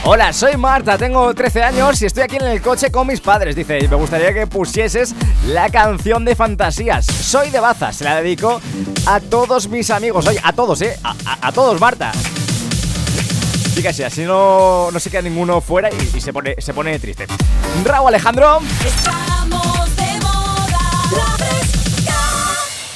Hola, 0.06 0.34
soy 0.34 0.58
Marta, 0.58 0.98
tengo 0.98 1.34
13 1.34 1.63
años 1.63 2.02
y 2.02 2.08
estoy 2.08 2.24
aquí 2.24 2.36
en 2.36 2.44
el 2.44 2.62
coche 2.62 2.92
con 2.92 3.08
mis 3.08 3.22
padres. 3.22 3.56
Dice, 3.56 3.88
me 3.88 3.96
gustaría 3.96 4.34
que 4.34 4.48
pusieses 4.48 5.16
la 5.48 5.70
canción 5.70 6.26
de 6.26 6.36
fantasías. 6.36 7.06
Soy 7.06 7.52
de 7.52 7.62
Baza, 7.62 7.94
se 7.94 8.04
la 8.04 8.18
dedico 8.18 8.60
a 9.08 9.22
todos 9.22 9.70
mis 9.70 9.89
amigos. 9.92 10.28
Oye, 10.28 10.42
a 10.44 10.52
todos, 10.52 10.82
¿eh? 10.82 11.00
A, 11.04 11.52
todos, 11.54 11.80
Marta. 11.80 12.12
Fíjate, 13.76 14.04
así 14.04 14.24
no, 14.24 14.92
no 14.92 15.00
se 15.00 15.10
queda 15.10 15.22
ninguno 15.22 15.62
fuera 15.62 15.89
y, 15.89 16.20
se, 16.20 16.34
pone, 16.34 16.56
se 16.60 16.74
pone 16.74 17.00
triste. 17.00 17.26
Raúl 17.86 18.10
Alejandro. 18.10 18.60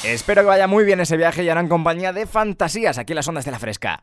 Espero 0.04 0.42
que 0.42 0.48
vaya 0.48 0.66
muy 0.66 0.84
bien 0.84 1.00
ese 1.00 1.16
viaje 1.16 1.42
y 1.42 1.48
en 1.48 1.68
compañía 1.68 2.12
de 2.12 2.26
fantasías 2.26 2.98
aquí 2.98 3.12
en 3.12 3.16
las 3.16 3.28
ondas 3.28 3.46
de 3.46 3.50
la 3.50 3.58
fresca. 3.58 4.02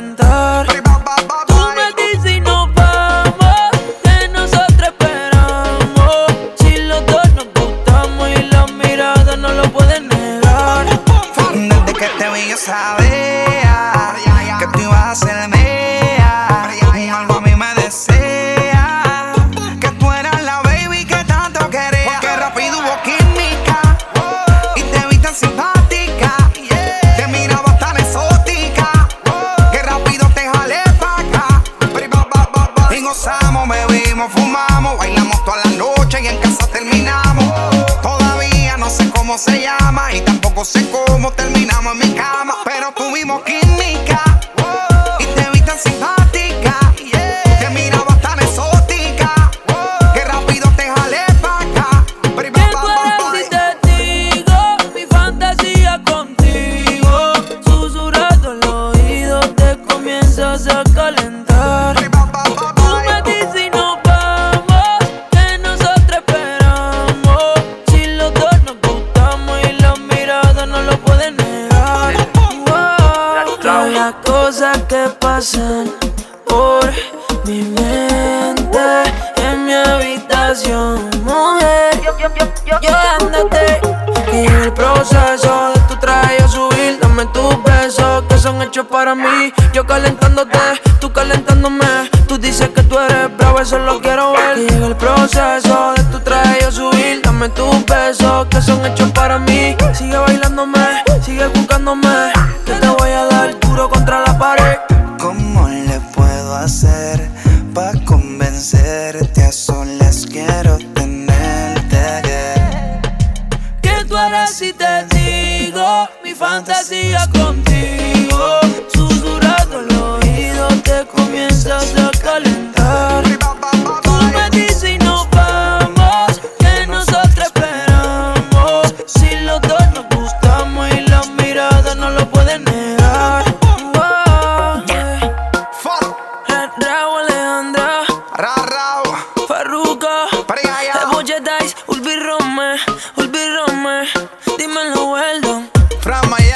para 42.65 42.91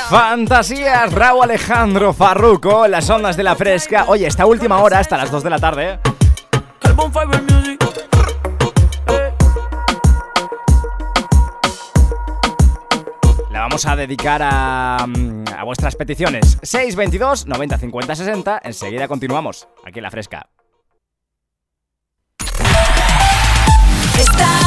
Fantasías, 0.10 1.12
Raúl 1.12 1.44
Alejandro 1.44 2.14
Farruco, 2.14 2.88
las 2.88 3.10
ondas 3.10 3.36
de 3.36 3.44
la 3.44 3.56
fresca. 3.56 4.06
Oye, 4.08 4.28
esta 4.28 4.46
última 4.46 4.80
hora, 4.82 5.00
hasta 5.00 5.18
las 5.18 5.32
2 5.32 5.44
de 5.44 5.50
la 5.50 5.60
tarde. 5.60 6.00
la 13.50 13.62
vamos 13.62 13.86
a 13.86 13.96
dedicar 13.96 14.42
a, 14.44 15.06
mm, 15.08 15.46
a 15.58 15.64
vuestras 15.64 15.96
peticiones. 15.96 16.60
622 16.62 17.48
90 17.48 17.78
50 17.78 18.16
60. 18.16 18.62
Enseguida 18.64 19.08
continuamos 19.08 19.68
aquí 19.84 20.00
en 20.00 20.04
la 20.04 20.12
fresca. 20.12 20.50
Estamos 24.20 24.65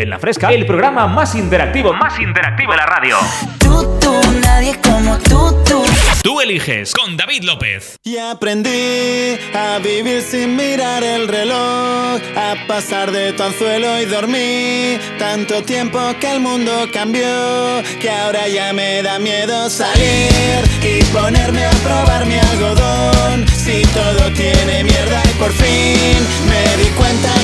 En 0.00 0.08
la 0.08 0.18
fresca, 0.18 0.50
el 0.50 0.64
programa 0.64 1.06
más 1.08 1.34
interactivo, 1.34 1.92
más 1.92 2.18
interactivo 2.18 2.72
de 2.72 2.78
la 2.78 2.86
radio. 2.86 3.18
Tú, 3.58 3.98
tú, 4.00 4.18
nadie 4.40 4.74
como 4.80 5.18
tú, 5.18 5.54
tú. 5.66 5.84
Tú 6.22 6.40
eliges 6.40 6.94
con 6.94 7.18
David 7.18 7.42
López. 7.42 7.96
Y 8.02 8.16
aprendí 8.16 9.38
a 9.54 9.78
vivir 9.78 10.22
sin 10.22 10.56
mirar 10.56 11.04
el 11.04 11.28
reloj, 11.28 12.18
a 12.34 12.54
pasar 12.66 13.10
de 13.10 13.34
tu 13.34 13.42
anzuelo 13.42 14.00
y 14.00 14.06
dormí. 14.06 14.98
Tanto 15.18 15.62
tiempo 15.64 15.98
que 16.18 16.32
el 16.32 16.40
mundo 16.40 16.72
cambió, 16.94 17.82
que 18.00 18.08
ahora 18.08 18.48
ya 18.48 18.72
me 18.72 19.02
da 19.02 19.18
miedo 19.18 19.68
salir 19.68 20.64
y 20.82 21.04
ponerme 21.12 21.66
a 21.66 21.70
probar 21.70 22.24
mi 22.24 22.38
algodón. 22.38 23.46
Si 23.48 23.82
todo 23.92 24.32
tiene 24.32 24.82
mierda 24.82 25.22
y 25.24 25.34
por 25.38 25.52
fin 25.52 26.26
me 26.48 26.82
di 26.82 26.88
cuenta 26.96 27.39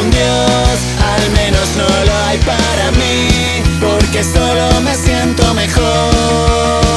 ningún 0.00 0.10
Dios, 0.10 0.78
al 1.14 1.30
menos 1.32 1.68
no 1.76 2.04
lo 2.04 2.18
hay 2.26 2.38
para 2.38 2.90
mí, 2.92 3.62
porque 3.80 4.24
solo 4.24 4.80
me 4.82 4.94
siento 4.94 5.54
mejor. 5.54 6.89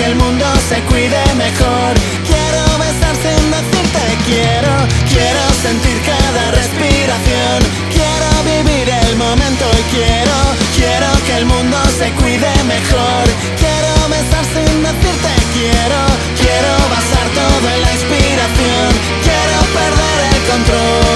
Que 0.00 0.06
el 0.06 0.16
mundo 0.16 0.46
se 0.68 0.80
cuide 0.84 1.22
mejor. 1.36 1.92
Quiero 2.24 2.64
besar 2.84 3.14
sin 3.24 3.42
decirte 3.56 4.02
quiero, 4.24 4.74
quiero 5.12 5.42
sentir 5.60 5.96
cada 6.12 6.42
respiración. 6.52 7.58
Quiero 7.96 8.30
vivir 8.50 8.88
el 8.88 9.16
momento 9.16 9.64
y 9.80 9.82
quiero, 9.94 10.36
quiero 10.78 11.08
que 11.26 11.34
el 11.40 11.46
mundo 11.46 11.76
se 11.98 12.08
cuide 12.20 12.52
mejor. 12.64 13.24
Quiero 13.62 13.92
besar 14.16 14.44
sin 14.54 14.72
decirte 14.88 15.32
quiero, 15.56 16.00
quiero 16.42 16.72
basar 16.94 17.26
todo 17.40 17.64
en 17.74 17.80
la 17.84 17.92
inspiración. 17.98 18.88
Quiero 19.26 19.58
perder 19.78 20.18
el 20.32 20.40
control. 20.50 21.10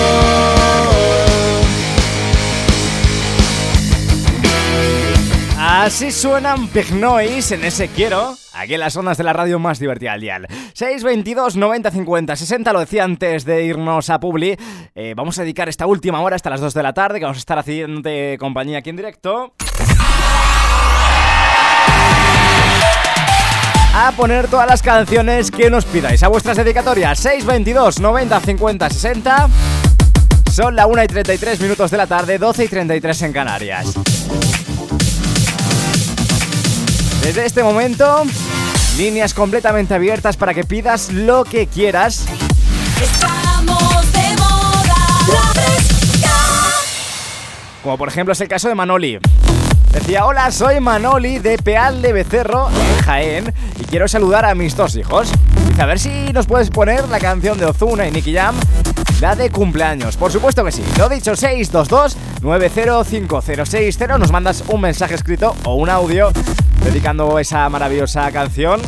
Así 5.59 6.11
suenan 6.11 6.71
Big 6.73 6.93
Noise 6.93 7.55
en 7.55 7.65
ese 7.65 7.89
quiero. 7.89 8.44
Aquí 8.65 8.73
en 8.73 8.81
las 8.81 8.97
ondas 8.97 9.19
de 9.19 9.25
la 9.25 9.35
radio 9.35 9.59
más 9.59 9.79
divertida 9.79 10.13
del 10.13 10.23
dial. 10.23 10.47
622 10.73 11.57
90 11.57 11.91
50 11.91 12.35
60, 12.35 12.73
lo 12.73 12.81
decía 12.81 13.05
antes 13.05 13.45
de 13.45 13.63
irnos 13.63 14.09
a 14.09 14.19
Publi. 14.19 14.57
Eh, 14.95 15.13
vamos 15.15 15.39
a 15.39 15.43
dedicar 15.43 15.69
esta 15.69 15.87
última 15.87 16.23
hora 16.23 16.37
hasta 16.37 16.49
las 16.49 16.63
2 16.63 16.73
de 16.73 16.83
la 16.83 16.95
tarde, 16.95 17.19
que 17.19 17.27
vamos 17.27 17.37
a 17.37 17.41
estar 17.41 17.59
haciendo 17.59 18.09
compañía 18.39 18.79
aquí 18.79 18.89
en 18.89 18.97
directo. 18.97 19.53
A 23.93 24.13
poner 24.17 24.49
todas 24.49 24.67
las 24.67 24.81
canciones 24.81 25.51
que 25.51 25.69
nos 25.69 25.85
pidáis 25.85 26.23
a 26.23 26.29
vuestras 26.29 26.57
dedicatorias. 26.57 27.19
622 27.19 28.01
90 28.01 28.41
50 28.41 28.89
60. 28.89 29.49
Son 30.51 30.75
la 30.75 30.87
1 30.87 31.05
y 31.05 31.07
33 31.07 31.61
minutos 31.61 31.91
de 31.91 31.99
la 31.99 32.07
tarde, 32.07 32.39
12 32.39 32.65
y 32.65 32.69
33 32.69 33.23
en 33.23 33.33
Canarias. 33.35 33.95
Desde 37.25 37.47
este 37.47 37.63
momento, 37.63 38.25
líneas 38.97 39.35
completamente 39.35 39.95
abiertas 39.95 40.37
para 40.37 40.55
que 40.55 40.65
pidas 40.65 41.13
lo 41.13 41.45
que 41.45 41.67
quieras. 41.67 42.27
Estamos 43.03 44.13
de 44.13 44.37
moda. 44.37 44.95
La 45.33 45.61
fresca. 45.61 46.31
Como 47.83 47.99
por 47.99 48.09
ejemplo 48.09 48.33
es 48.33 48.41
el 48.41 48.49
caso 48.49 48.69
de 48.69 48.75
Manoli. 48.75 49.19
Decía, 49.93 50.27
hola, 50.27 50.51
soy 50.51 50.81
Manoli 50.81 51.39
de 51.39 51.57
Peal 51.57 52.03
de 52.03 52.13
Becerro, 52.13 52.69
en 52.69 53.05
Jaén, 53.05 53.55
y 53.81 53.85
quiero 53.85 54.09
saludar 54.09 54.45
a 54.45 54.55
mis 54.55 54.75
dos 54.75 54.97
hijos. 54.97 55.31
Dice, 55.69 55.83
a 55.83 55.87
ver 55.87 55.99
si 56.01 56.33
nos 56.33 56.47
puedes 56.47 56.71
poner 56.71 57.09
la 57.09 57.21
canción 57.21 57.59
de 57.59 57.67
Ozuna 57.67 58.07
y 58.09 58.11
Nicky 58.11 58.35
Jam, 58.35 58.57
de 59.33 59.49
cumpleaños. 59.49 60.19
Por 60.19 60.31
supuesto 60.31 60.63
que 60.63 60.71
sí. 60.71 60.85
Lo 60.99 61.09
dicho, 61.09 61.33
622-905060. 61.33 64.19
Nos 64.19 64.31
mandas 64.31 64.63
un 64.69 64.83
mensaje 64.83 65.15
escrito 65.15 65.57
o 65.65 65.77
un 65.77 65.89
audio 65.89 66.31
dedicando 66.85 67.39
esa 67.39 67.67
maravillosa 67.71 68.31
canción. 68.31 68.83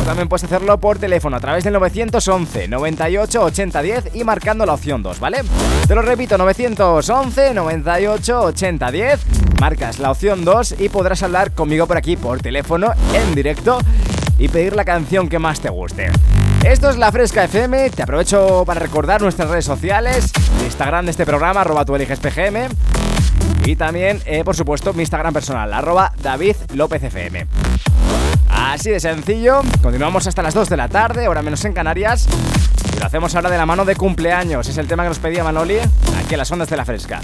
O 0.00 0.04
también 0.04 0.28
puedes 0.28 0.44
hacerlo 0.44 0.78
por 0.78 1.00
teléfono 1.00 1.36
a 1.36 1.40
través 1.40 1.64
del 1.64 1.72
911 1.72 2.68
98 2.68 3.42
80 3.42 3.82
10 3.82 4.14
y 4.14 4.22
marcando 4.22 4.64
la 4.64 4.74
opción 4.74 5.02
2, 5.02 5.18
¿vale? 5.18 5.40
Te 5.88 5.96
lo 5.96 6.02
repito, 6.02 6.38
911 6.38 7.52
98 7.52 8.40
80 8.40 8.90
10. 8.92 9.20
Marcas 9.60 9.98
la 9.98 10.12
opción 10.12 10.44
2 10.44 10.76
y 10.78 10.88
podrás 10.88 11.24
hablar 11.24 11.50
conmigo 11.50 11.88
por 11.88 11.96
aquí 11.96 12.16
por 12.16 12.40
teléfono 12.40 12.92
en 13.12 13.34
directo 13.34 13.80
y 14.38 14.46
pedir 14.46 14.76
la 14.76 14.84
canción 14.84 15.28
que 15.28 15.40
más 15.40 15.58
te 15.58 15.68
guste. 15.68 16.12
Esto 16.64 16.90
es 16.90 16.96
La 16.96 17.12
Fresca 17.12 17.44
FM, 17.44 17.90
te 17.90 18.02
aprovecho 18.02 18.64
para 18.66 18.80
recordar 18.80 19.22
nuestras 19.22 19.48
redes 19.48 19.64
sociales, 19.64 20.32
Instagram 20.64 21.04
de 21.04 21.12
este 21.12 21.24
programa, 21.24 21.60
arroba 21.60 21.84
tu 21.84 21.96
y 23.64 23.76
también, 23.76 24.20
eh, 24.26 24.44
por 24.44 24.56
supuesto, 24.56 24.92
mi 24.92 25.02
Instagram 25.02 25.32
personal, 25.32 25.72
arroba 25.72 26.12
David 26.20 26.56
López 26.74 27.02
FM. 27.02 27.46
Así 28.48 28.90
de 28.90 29.00
sencillo, 29.00 29.62
continuamos 29.82 30.26
hasta 30.26 30.42
las 30.42 30.54
2 30.54 30.68
de 30.68 30.76
la 30.76 30.88
tarde, 30.88 31.28
hora 31.28 31.42
menos 31.42 31.64
en 31.64 31.72
Canarias, 31.72 32.26
y 32.94 32.98
lo 32.98 33.06
hacemos 33.06 33.34
ahora 33.34 33.50
de 33.50 33.56
la 33.56 33.66
mano 33.66 33.84
de 33.84 33.94
cumpleaños, 33.94 34.68
es 34.68 34.78
el 34.78 34.88
tema 34.88 35.04
que 35.04 35.10
nos 35.10 35.18
pedía 35.20 35.44
Manoli, 35.44 35.78
aquí 35.78 36.34
en 36.34 36.38
las 36.38 36.50
ondas 36.50 36.68
de 36.68 36.76
La 36.76 36.84
Fresca. 36.84 37.20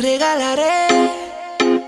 Regalaré 0.00 0.86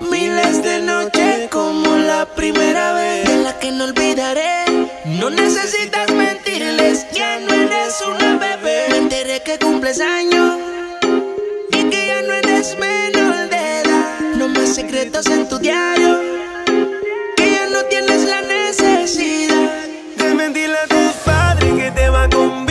miles 0.01 0.61
de 0.61 0.79
noches 0.81 1.47
como 1.49 1.95
la 1.95 2.25
primera 2.25 2.91
vez, 2.91 3.25
de 3.25 3.37
la 3.37 3.57
que 3.57 3.71
no 3.71 3.85
olvidaré. 3.85 4.65
No 5.05 5.29
necesitas 5.29 6.11
mentirles, 6.11 7.09
ya 7.13 7.39
no 7.39 7.53
eres 7.53 8.03
una 8.05 8.35
bebé. 8.35 8.87
Me 8.89 8.97
enteré 8.97 9.41
que 9.43 9.57
cumples 9.57 10.01
años 10.01 10.59
y 11.71 11.83
que 11.89 12.07
ya 12.07 12.21
no 12.23 12.33
eres 12.33 12.77
menor 12.77 13.49
de 13.49 13.79
edad. 13.79 14.19
No 14.35 14.49
más 14.49 14.75
secretos 14.75 15.27
en 15.27 15.47
tu 15.47 15.57
diario, 15.57 16.19
que 17.37 17.51
ya 17.51 17.67
no 17.67 17.85
tienes 17.85 18.25
la 18.25 18.41
necesidad 18.41 19.71
de 20.17 20.33
mentirle 20.33 20.77
a 20.79 20.87
tus 20.87 21.13
padres 21.23 21.73
que 21.75 21.91
te 21.91 22.09
va 22.09 22.23
a 22.23 22.29
convencer. 22.29 22.70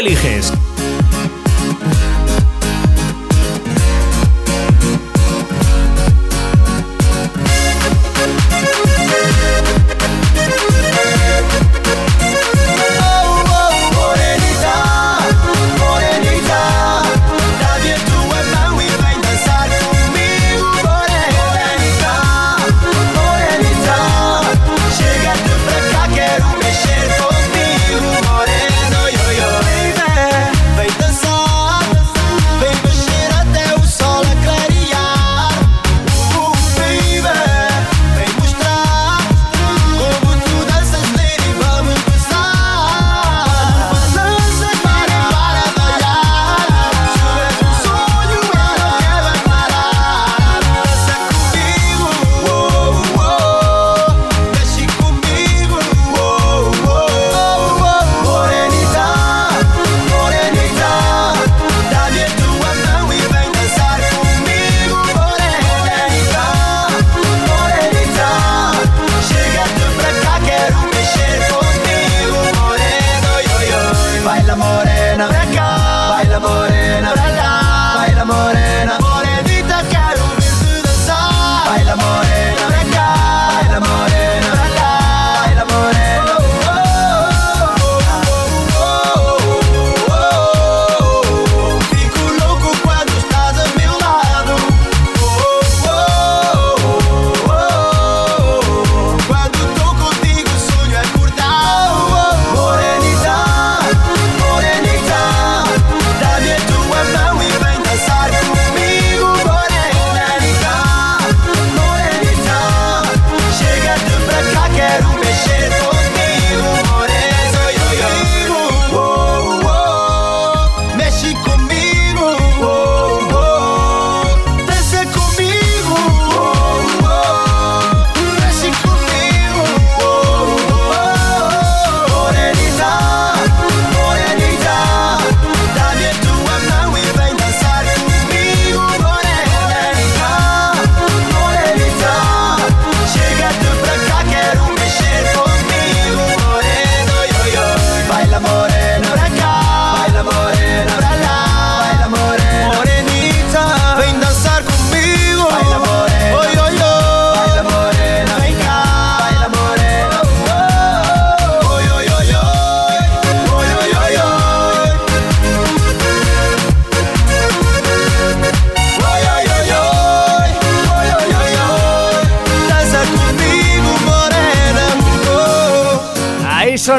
eliges. 0.00 0.59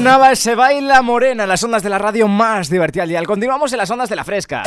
Sonaba 0.01 0.31
ese 0.31 0.55
baila 0.55 1.03
morena, 1.03 1.45
las 1.45 1.63
ondas 1.63 1.83
de 1.83 1.89
la 1.89 1.99
radio 1.99 2.27
más 2.27 2.71
divertida 2.71 3.03
al 3.03 3.27
Continuamos 3.27 3.71
en 3.71 3.77
las 3.77 3.91
ondas 3.91 4.09
de 4.09 4.15
la 4.15 4.23
fresca. 4.23 4.63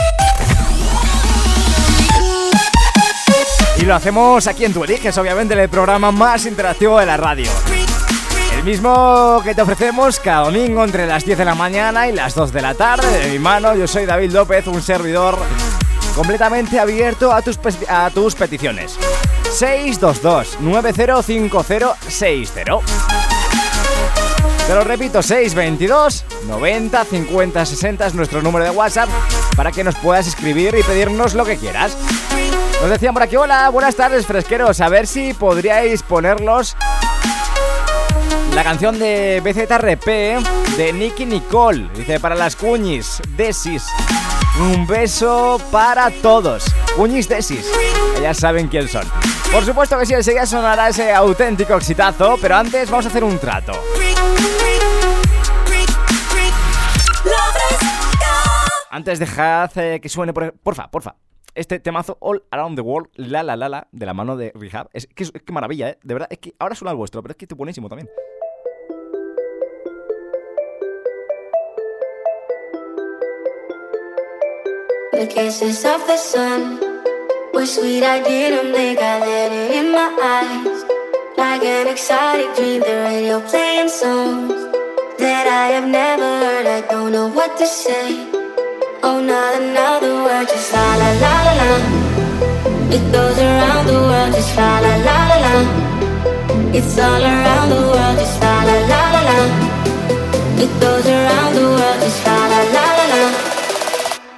Y 3.77 3.83
lo 3.83 3.97
hacemos 3.97 4.47
aquí 4.47 4.65
en 4.65 4.73
Tu 4.73 4.85
Eliges, 4.85 5.19
obviamente, 5.19 5.55
en 5.55 5.61
el 5.61 5.69
programa 5.69 6.13
más 6.13 6.47
interactivo 6.47 7.01
de 7.01 7.07
la 7.07 7.17
radio. 7.17 7.51
El 8.57 8.63
mismo 8.63 9.41
que 9.43 9.57
te 9.57 9.63
ofrecemos 9.63 10.21
cada 10.21 10.45
domingo 10.45 10.85
entre 10.85 11.05
las 11.05 11.25
10 11.25 11.39
de 11.39 11.45
la 11.45 11.57
mañana 11.57 12.07
y 12.07 12.13
las 12.13 12.37
2 12.37 12.53
de 12.53 12.63
la 12.63 12.75
tarde. 12.75 13.19
De 13.19 13.33
mi 13.33 13.41
mano, 13.41 13.75
yo 13.75 13.89
soy 13.89 14.07
David 14.07 14.31
López, 14.31 14.69
un 14.69 14.83
servidor 14.83 15.37
completamente 16.15 16.79
abierto 16.79 17.33
a 17.33 17.43
tus, 17.43 17.59
a 17.89 18.09
tus 18.11 18.37
peticiones. 18.37 18.97
622 19.51 20.61
905060 20.61 23.14
te 24.67 24.75
lo 24.75 24.85
repito, 24.85 25.23
622 25.23 26.25
90 26.47 27.05
50 27.05 27.67
60 27.67 28.07
es 28.07 28.15
nuestro 28.15 28.43
número 28.43 28.65
de 28.65 28.71
WhatsApp 28.71 29.09
para 29.57 29.73
que 29.73 29.85
nos 29.85 29.95
puedas 29.97 30.27
escribir 30.27 30.75
y 30.79 30.83
pedirnos 30.83 31.35
lo 31.35 31.45
que 31.45 31.57
quieras. 31.57 31.97
Nos 32.81 32.91
decían 32.91 33.15
por 33.15 33.23
aquí, 33.23 33.37
hola, 33.37 33.69
buenas 33.71 33.95
tardes 33.95 34.27
fresqueros, 34.27 34.81
a 34.81 34.89
ver 34.89 35.07
si 35.07 35.35
podríais 35.35 36.03
ponerlos 36.03 36.77
la 38.55 38.63
canción 38.63 38.99
de 38.99 39.43
BZRP 39.45 40.07
de 40.77 40.93
Nicky 40.93 41.27
Nicole, 41.27 41.89
dice 41.95 42.21
para 42.21 42.35
las 42.35 42.55
cuñis, 42.55 43.21
Desis. 43.37 43.85
Un 44.61 44.87
beso 44.87 45.61
para 45.73 46.11
todos. 46.11 46.65
Cuñis 46.95 47.29
Desis. 47.29 47.67
Ya 48.23 48.33
saben 48.33 48.69
quién 48.69 48.89
son. 48.89 49.05
Por 49.51 49.65
supuesto 49.65 49.99
que 49.99 50.07
sí, 50.07 50.15
enseguida 50.15 50.47
sonará 50.47 50.89
ese 50.89 51.13
auténtico 51.13 51.75
exitazo, 51.75 52.37
pero 52.41 52.55
antes 52.57 52.89
vamos 52.89 53.07
a 53.07 53.09
hacer 53.09 53.25
un 53.25 53.39
trato. 53.39 53.73
Antes 58.95 59.19
dejad 59.19 59.77
eh, 59.77 60.01
que 60.01 60.09
suene, 60.09 60.33
por, 60.33 60.53
porfa, 60.53 60.89
porfa. 60.89 61.17
Este 61.57 61.81
temazo 61.81 62.17
All 62.21 62.45
Around 62.53 62.77
the 62.77 62.81
World, 62.81 63.09
la 63.17 63.43
la 63.43 63.57
la 63.57 63.69
la, 63.69 63.89
de 63.91 64.07
la 64.07 64.15
mano 64.15 64.37
de 64.37 64.53
Rehab. 64.55 64.89
Es 64.93 65.09
que, 65.09 65.25
es, 65.25 65.33
que 65.33 65.53
maravilla, 65.53 65.91
¿eh? 65.91 65.99
De 66.05 66.15
verdad, 66.15 66.29
es 66.31 66.39
que 66.39 66.55
ahora 66.61 66.77
suena 66.77 66.93
el 66.93 66.97
vuestro, 66.97 67.21
pero 67.21 67.33
es 67.33 67.37
que 67.37 67.45
es 67.45 67.57
buenísimo 67.57 67.89
también. 67.89 68.09
The 75.11 75.27
kisses 75.27 75.85
of 75.85 76.07
the 76.07 76.17
sun 76.17 76.79
were 77.53 77.67
sweet. 77.67 78.05
I 78.05 78.23
didn't 78.23 78.77
think 78.77 79.01
I 79.01 79.19
let 79.19 79.51
it 79.51 79.75
in 79.75 79.91
my 79.91 80.17
eyes. 80.23 80.85
Like 81.37 81.65
an 81.65 81.89
exotic 81.89 82.55
dream, 82.55 82.81
the 82.83 83.03
radio 83.03 83.41
playing 83.41 83.89
songs 83.89 84.55
that 85.19 85.49
I 85.49 85.75
have 85.75 85.89
never 85.89 86.23
heard. 86.23 86.67
I 86.69 86.83
don't 86.89 87.11
know 87.11 87.27
what 87.27 87.59
to 87.59 87.67
say. 87.67 88.34
Oh, 89.07 89.21
not 89.21 89.61
another 89.61 90.15
word, 90.25 90.49
just 90.49 90.73
la 90.73 90.97
la 90.97 91.11
la 91.23 91.35
la 91.47 91.53
la. 91.61 91.71
It 92.89 93.05
goes 93.13 93.39
around 93.39 93.87
the 93.87 94.01
world, 94.01 94.33
just 94.33 94.57
la 94.57 94.81
la 94.81 94.95
la 95.07 95.19
la 95.31 95.37
la. 95.45 95.55
It's 96.73 96.97
all 96.99 97.23
around 97.23 97.69
the 97.69 97.83
world, 97.93 98.17
just 98.19 98.41
la 98.41 98.55
la 98.65 98.77
la 98.93 99.03
la 99.15 99.21
la. 99.29 99.39
It 100.65 100.73
goes 100.81 101.07
around 101.07 101.53
the 101.55 101.67
world, 101.77 102.01
just 102.01 102.25
la 102.25 102.39
la 102.53 102.61
la 102.77 102.87
la 102.99 103.07
la. 103.13 103.23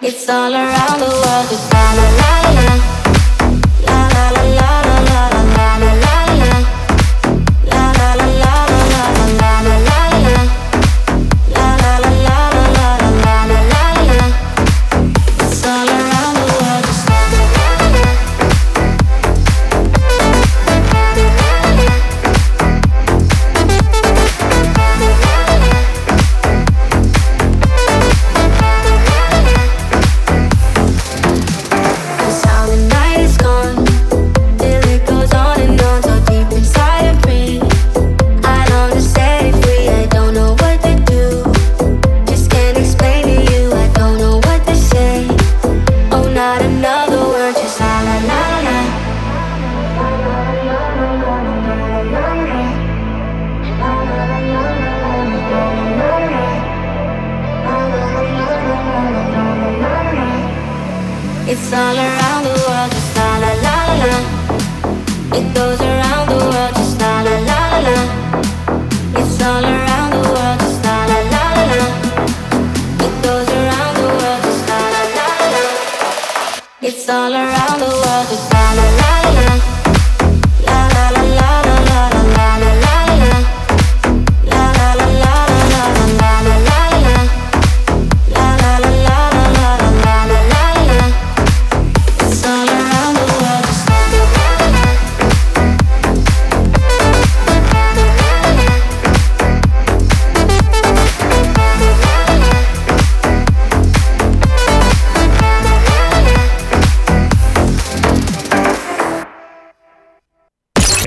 It's 0.02 0.28
all 0.28 0.52
around 0.52 0.98
the 0.98 1.10
world, 1.14 1.46
just 1.48 1.72
la 1.72 1.86
la 1.98 2.06
la 2.18 2.30
la 2.42 2.50
la. 2.58 2.95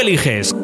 Eliges. 0.00 0.59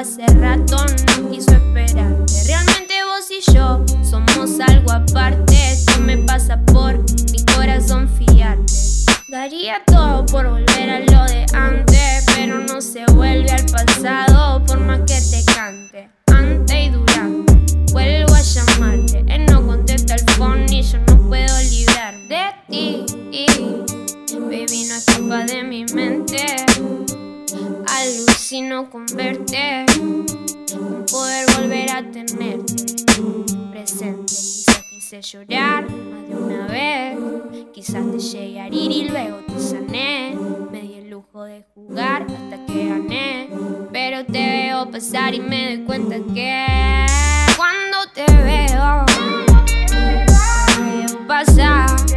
hace 0.00 0.26
rato 0.28 0.78
no 1.18 1.30
quiso 1.30 1.52
esperar. 1.52 2.16
Realmente 2.46 2.94
vos 3.04 3.30
y 3.30 3.52
yo 3.52 3.84
somos 4.02 4.58
algo 4.60 4.92
aparte. 4.92 5.54
Esto 5.72 6.00
me 6.00 6.16
pasa 6.16 6.58
por 6.72 6.98
mi 7.30 7.44
corazón 7.54 8.08
fiarte. 8.08 8.72
Daría 9.28 9.82
todo 9.84 10.24
por 10.24 10.48
volver 10.48 10.90
a 10.90 11.00
lo 11.00 11.24
de 11.30 11.44
antes, 11.52 12.24
pero 12.34 12.60
no 12.60 12.80
se 12.80 13.04
vuelve 13.12 13.50
al 13.50 13.66
pasado. 13.66 14.29
Alucino 28.50 28.90
con 28.90 29.06
verte, 29.14 29.86
con 30.72 31.04
poder 31.08 31.46
volver 31.56 31.88
a 31.88 32.02
tenerte 32.10 32.82
presente. 33.70 34.26
Quizás 34.26 34.82
quise 34.90 35.22
llorar 35.22 35.84
más 35.84 36.28
de 36.28 36.34
una 36.34 36.66
vez, 36.66 37.16
quizás 37.72 38.10
te 38.10 38.18
llegué 38.18 38.60
a 38.60 38.66
herir 38.66 38.90
y 38.90 39.08
luego 39.08 39.36
te 39.46 39.60
sané. 39.60 40.36
Me 40.72 40.80
di 40.80 40.94
el 40.94 41.10
lujo 41.10 41.44
de 41.44 41.64
jugar 41.76 42.22
hasta 42.22 42.66
que 42.66 42.88
gané, 42.88 43.50
pero 43.92 44.26
te 44.26 44.44
veo 44.44 44.90
pasar 44.90 45.32
y 45.32 45.38
me 45.38 45.76
doy 45.76 45.86
cuenta 45.86 46.16
que 46.34 47.06
cuando 47.56 47.98
te 48.12 48.24
veo, 48.42 49.06
te 49.64 51.06
veo 51.06 51.26
pasar. 51.28 52.09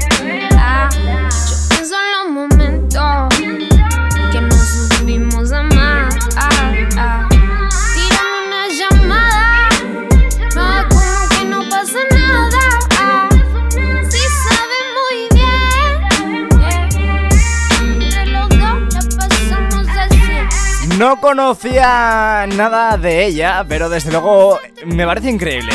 No 21.04 21.20
conocía 21.20 22.47
nada 22.56 22.95
de 22.95 23.26
ella, 23.26 23.66
pero 23.68 23.89
desde 23.89 24.10
luego 24.10 24.58
me 24.86 25.06
parece 25.06 25.30
increíble. 25.30 25.74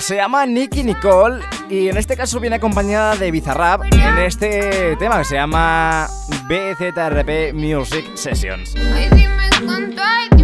Se 0.00 0.16
llama 0.16 0.44
Nicky 0.44 0.82
Nicole 0.82 1.42
y 1.70 1.88
en 1.88 1.96
este 1.96 2.14
caso 2.14 2.40
viene 2.40 2.56
acompañada 2.56 3.16
de 3.16 3.30
Bizarrap 3.30 3.84
en 3.84 4.18
este 4.18 4.96
tema 4.96 5.16
que 5.16 5.24
se 5.24 5.36
llama 5.36 6.08
BZRP 6.46 7.54
Music 7.54 8.04
Sessions. 8.16 8.74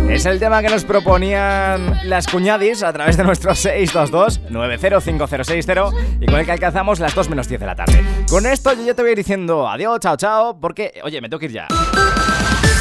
Es 0.09 0.25
el 0.25 0.39
tema 0.39 0.63
que 0.63 0.71
nos 0.71 0.87
proponían 0.87 2.01
las 2.05 2.27
cuñadis 2.27 2.83
a 2.83 2.91
través 2.91 3.19
de 3.19 3.25
nuestro 3.25 3.53
622-905060 3.53 6.23
y 6.23 6.27
con 6.27 6.41
el 6.41 6.47
que 6.47 6.53
alcanzamos 6.53 7.01
las 7.01 7.15
2 7.15 7.29
menos 7.29 7.49
10 7.49 7.61
de 7.61 7.67
la 7.67 7.77
tarde. 7.77 8.03
Con 8.31 8.47
esto 8.47 8.73
yo 8.73 8.83
ya 8.83 8.95
te 8.95 9.03
voy 9.03 9.11
a 9.11 9.13
ir 9.13 9.19
diciendo 9.19 9.69
adiós, 9.69 10.01
chao, 10.01 10.17
chao, 10.17 10.59
porque, 10.59 11.03
oye, 11.05 11.21
me 11.21 11.29
tengo 11.29 11.39
que 11.39 11.45
ir 11.45 11.53
ya. 11.53 11.69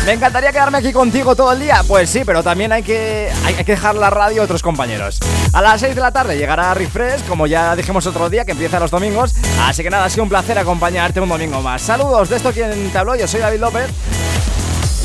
¿Me 0.09 0.15
encantaría 0.15 0.51
quedarme 0.51 0.79
aquí 0.79 0.91
contigo 0.91 1.35
todo 1.35 1.53
el 1.53 1.59
día? 1.59 1.83
Pues 1.87 2.09
sí, 2.09 2.23
pero 2.25 2.41
también 2.41 2.71
hay 2.71 2.81
que, 2.81 3.31
hay 3.45 3.53
que 3.53 3.63
dejar 3.63 3.93
la 3.93 4.09
radio 4.09 4.41
a 4.41 4.45
otros 4.45 4.63
compañeros. 4.63 5.19
A 5.53 5.61
las 5.61 5.81
6 5.81 5.93
de 5.93 6.01
la 6.01 6.11
tarde 6.11 6.35
llegará 6.35 6.73
Refresh, 6.73 7.27
como 7.27 7.45
ya 7.45 7.75
dijimos 7.75 8.07
otro 8.07 8.27
día, 8.27 8.43
que 8.43 8.53
empieza 8.53 8.79
los 8.79 8.89
domingos. 8.89 9.35
Así 9.61 9.83
que 9.83 9.91
nada, 9.91 10.05
ha 10.05 10.09
sido 10.09 10.23
un 10.23 10.29
placer 10.29 10.57
acompañarte 10.57 11.21
un 11.21 11.29
domingo 11.29 11.61
más. 11.61 11.83
Saludos 11.83 12.27
de 12.27 12.37
esto 12.37 12.51
quien 12.51 12.89
te 12.89 12.97
habló, 12.97 13.13
yo 13.13 13.27
soy 13.27 13.39
David 13.39 13.59
López. 13.59 13.91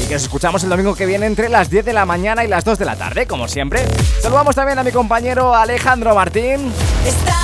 Y 0.03 0.07
que 0.07 0.17
os 0.17 0.23
escuchamos 0.23 0.65
el 0.65 0.71
domingo 0.71 0.95
que 0.95 1.05
viene 1.05 1.27
entre 1.27 1.51
las 1.51 1.69
10 1.69 1.85
de 1.85 1.93
la 1.93 2.07
mañana 2.07 2.43
y 2.43 2.49
las 2.49 2.65
2 2.65 2.79
de 2.79 2.87
la 2.87 2.97
tarde, 2.97 3.27
como 3.27 3.47
siempre. 3.47 3.87
Saludamos 4.23 4.55
también 4.55 4.79
a 4.79 4.85
mi 4.85 4.91
compañero 4.91 5.55
Alejandro 5.55 6.15
Martín. 6.15 6.73
Estamos 7.05 7.44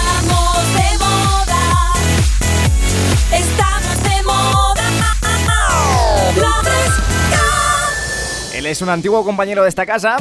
es 8.71 8.83
un 8.83 8.89
antiguo 8.89 9.25
compañero 9.25 9.65
de 9.65 9.69
esta 9.69 9.85
casa. 9.85 10.17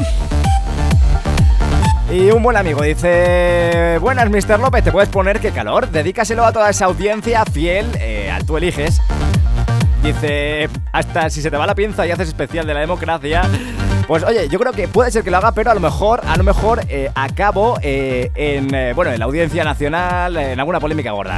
Y 2.12 2.32
un 2.32 2.42
buen 2.42 2.58
amigo 2.58 2.82
dice: 2.82 4.00
Buenas, 4.00 4.30
Mr. 4.30 4.60
López, 4.60 4.84
¿te 4.84 4.92
puedes 4.92 5.10
poner 5.10 5.40
qué 5.40 5.52
calor? 5.52 5.90
Dedícaselo 5.90 6.44
a 6.44 6.52
toda 6.52 6.70
esa 6.72 6.86
audiencia 6.86 7.46
fiel 7.46 7.86
eh, 8.00 8.32
al 8.32 8.46
tú 8.46 8.58
eliges. 8.58 9.00
Dice: 10.02 10.68
Hasta 10.92 11.30
si 11.30 11.44
se 11.44 11.52
te 11.52 11.58
va 11.58 11.68
la 11.68 11.76
pinza 11.76 12.08
y 12.08 12.12
haces 12.12 12.30
especial 12.30 12.66
de 12.66 12.74
la 12.74 12.80
democracia. 12.80 13.44
Pues 14.08 14.24
oye, 14.24 14.50
yo 14.50 14.58
creo 14.58 14.74
que 14.74 14.88
puede 14.88 15.12
ser 15.12 15.24
que 15.24 15.30
lo 15.30 15.38
haga, 15.38 15.52
pero 15.52 15.70
a 15.70 15.76
lo 15.76 15.80
mejor, 15.80 16.22
a 16.26 16.36
lo 16.36 16.44
mejor 16.44 16.82
eh, 16.90 17.12
acabo 17.14 17.78
eh, 17.84 18.32
en, 18.34 18.96
bueno, 18.96 19.12
en 19.12 19.20
la 19.20 19.26
audiencia 19.26 19.64
nacional, 19.64 20.36
en 20.36 20.60
alguna 20.60 20.80
polémica 20.80 21.12
gorda. 21.12 21.38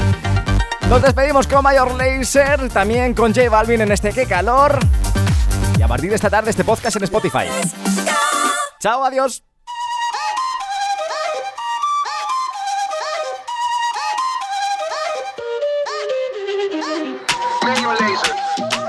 Nos 0.88 1.02
despedimos 1.02 1.48
con 1.48 1.64
Mayor 1.64 1.94
Laser, 1.96 2.70
también 2.70 3.14
con 3.14 3.34
J 3.34 3.50
Balvin 3.50 3.82
en 3.82 3.92
este 3.92 4.12
Qué 4.12 4.26
calor. 4.26 4.80
Partir 5.92 6.10
de 6.10 6.16
esta 6.16 6.30
tarde 6.30 6.52
este 6.52 6.64
podcast 6.64 6.96
en 6.96 7.04
Spotify. 7.04 7.48
Chao, 8.80 9.04
adiós. 9.04 9.44
Laser, 18.00 18.81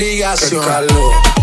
obligación. 0.00 0.64
Calor. 0.64 1.39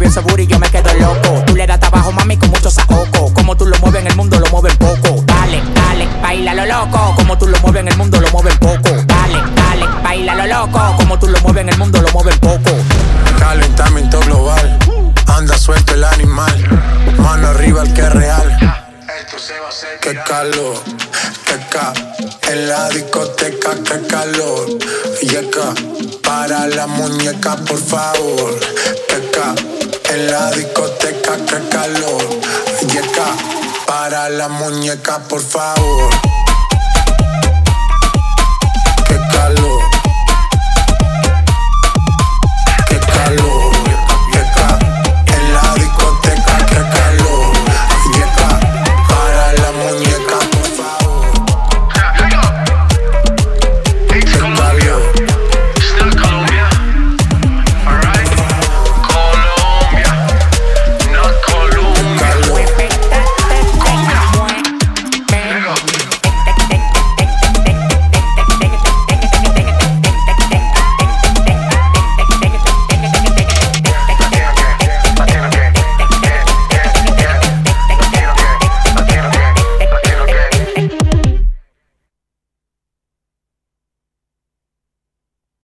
Veo 0.00 0.08
ese 0.08 0.20
booty 0.20 0.46
yo 0.46 0.58
me 0.58 0.66
quedo 0.70 0.94
loco. 0.94 1.44
Tú 1.46 1.54
le 1.54 1.66
das 1.66 1.78
trabajo, 1.78 2.10
mami, 2.10 2.38
con 2.38 2.48
mucho 2.48 2.70
saoco. 2.70 3.34
Como 3.34 3.54
tú 3.54 3.66
lo 3.66 3.78
mueves 3.80 4.00
en 4.00 4.06
el 4.06 4.16
mundo, 4.16 4.40
lo 4.40 4.46
mueven 4.46 4.74
poco. 4.78 5.22
Dale, 5.26 5.62
dale, 5.74 6.08
baila 6.22 6.54
lo 6.54 6.64
loco. 6.64 7.14
Como 7.16 7.36
tú 7.36 7.46
lo 7.46 7.58
mueves 7.60 7.82
en 7.82 7.88
el 7.88 7.96
mundo, 7.98 8.18
lo 8.18 8.30
mueven 8.30 8.58
poco. 8.58 8.88
Dale, 9.04 9.42
dale, 9.54 9.86
baila 10.02 10.34
lo 10.36 10.46
loco. 10.46 10.96
Como 10.96 11.18
tú 11.18 11.28
lo 11.28 11.38
mueves 11.40 11.60
en 11.64 11.68
el 11.68 11.76
mundo, 11.76 12.00
lo 12.00 12.08
mueven 12.12 12.38
poco. 12.38 12.70
Calentamiento 13.38 14.20
global. 14.20 14.78
Anda 15.26 15.58
suelto 15.58 15.92
el 15.92 16.04
animal. 16.04 16.80
Mano 17.18 17.48
arriba 17.48 17.82
el 17.82 17.92
que 17.92 18.00
es 18.00 18.12
real. 18.14 18.78
Qué 20.00 20.18
calor, 20.26 20.76
qué 21.44 21.58
ca 21.70 21.92
en 22.50 22.68
la 22.68 22.88
discoteca, 22.88 23.72
qué 23.86 24.06
calor. 24.06 24.66
Llega 25.20 25.74
para 26.22 26.66
la 26.68 26.86
muñeca, 26.86 27.56
por 27.56 27.78
favor. 27.78 28.58
Qué 29.08 29.30
ca 29.30 29.54
en 30.12 30.30
la 30.30 30.50
discoteca, 30.50 31.36
qué 31.46 31.68
calor. 31.68 32.22
Llega 32.88 33.26
para 33.86 34.28
la 34.28 34.48
muñeca, 34.48 35.18
por 35.28 35.40
favor. 35.40 36.10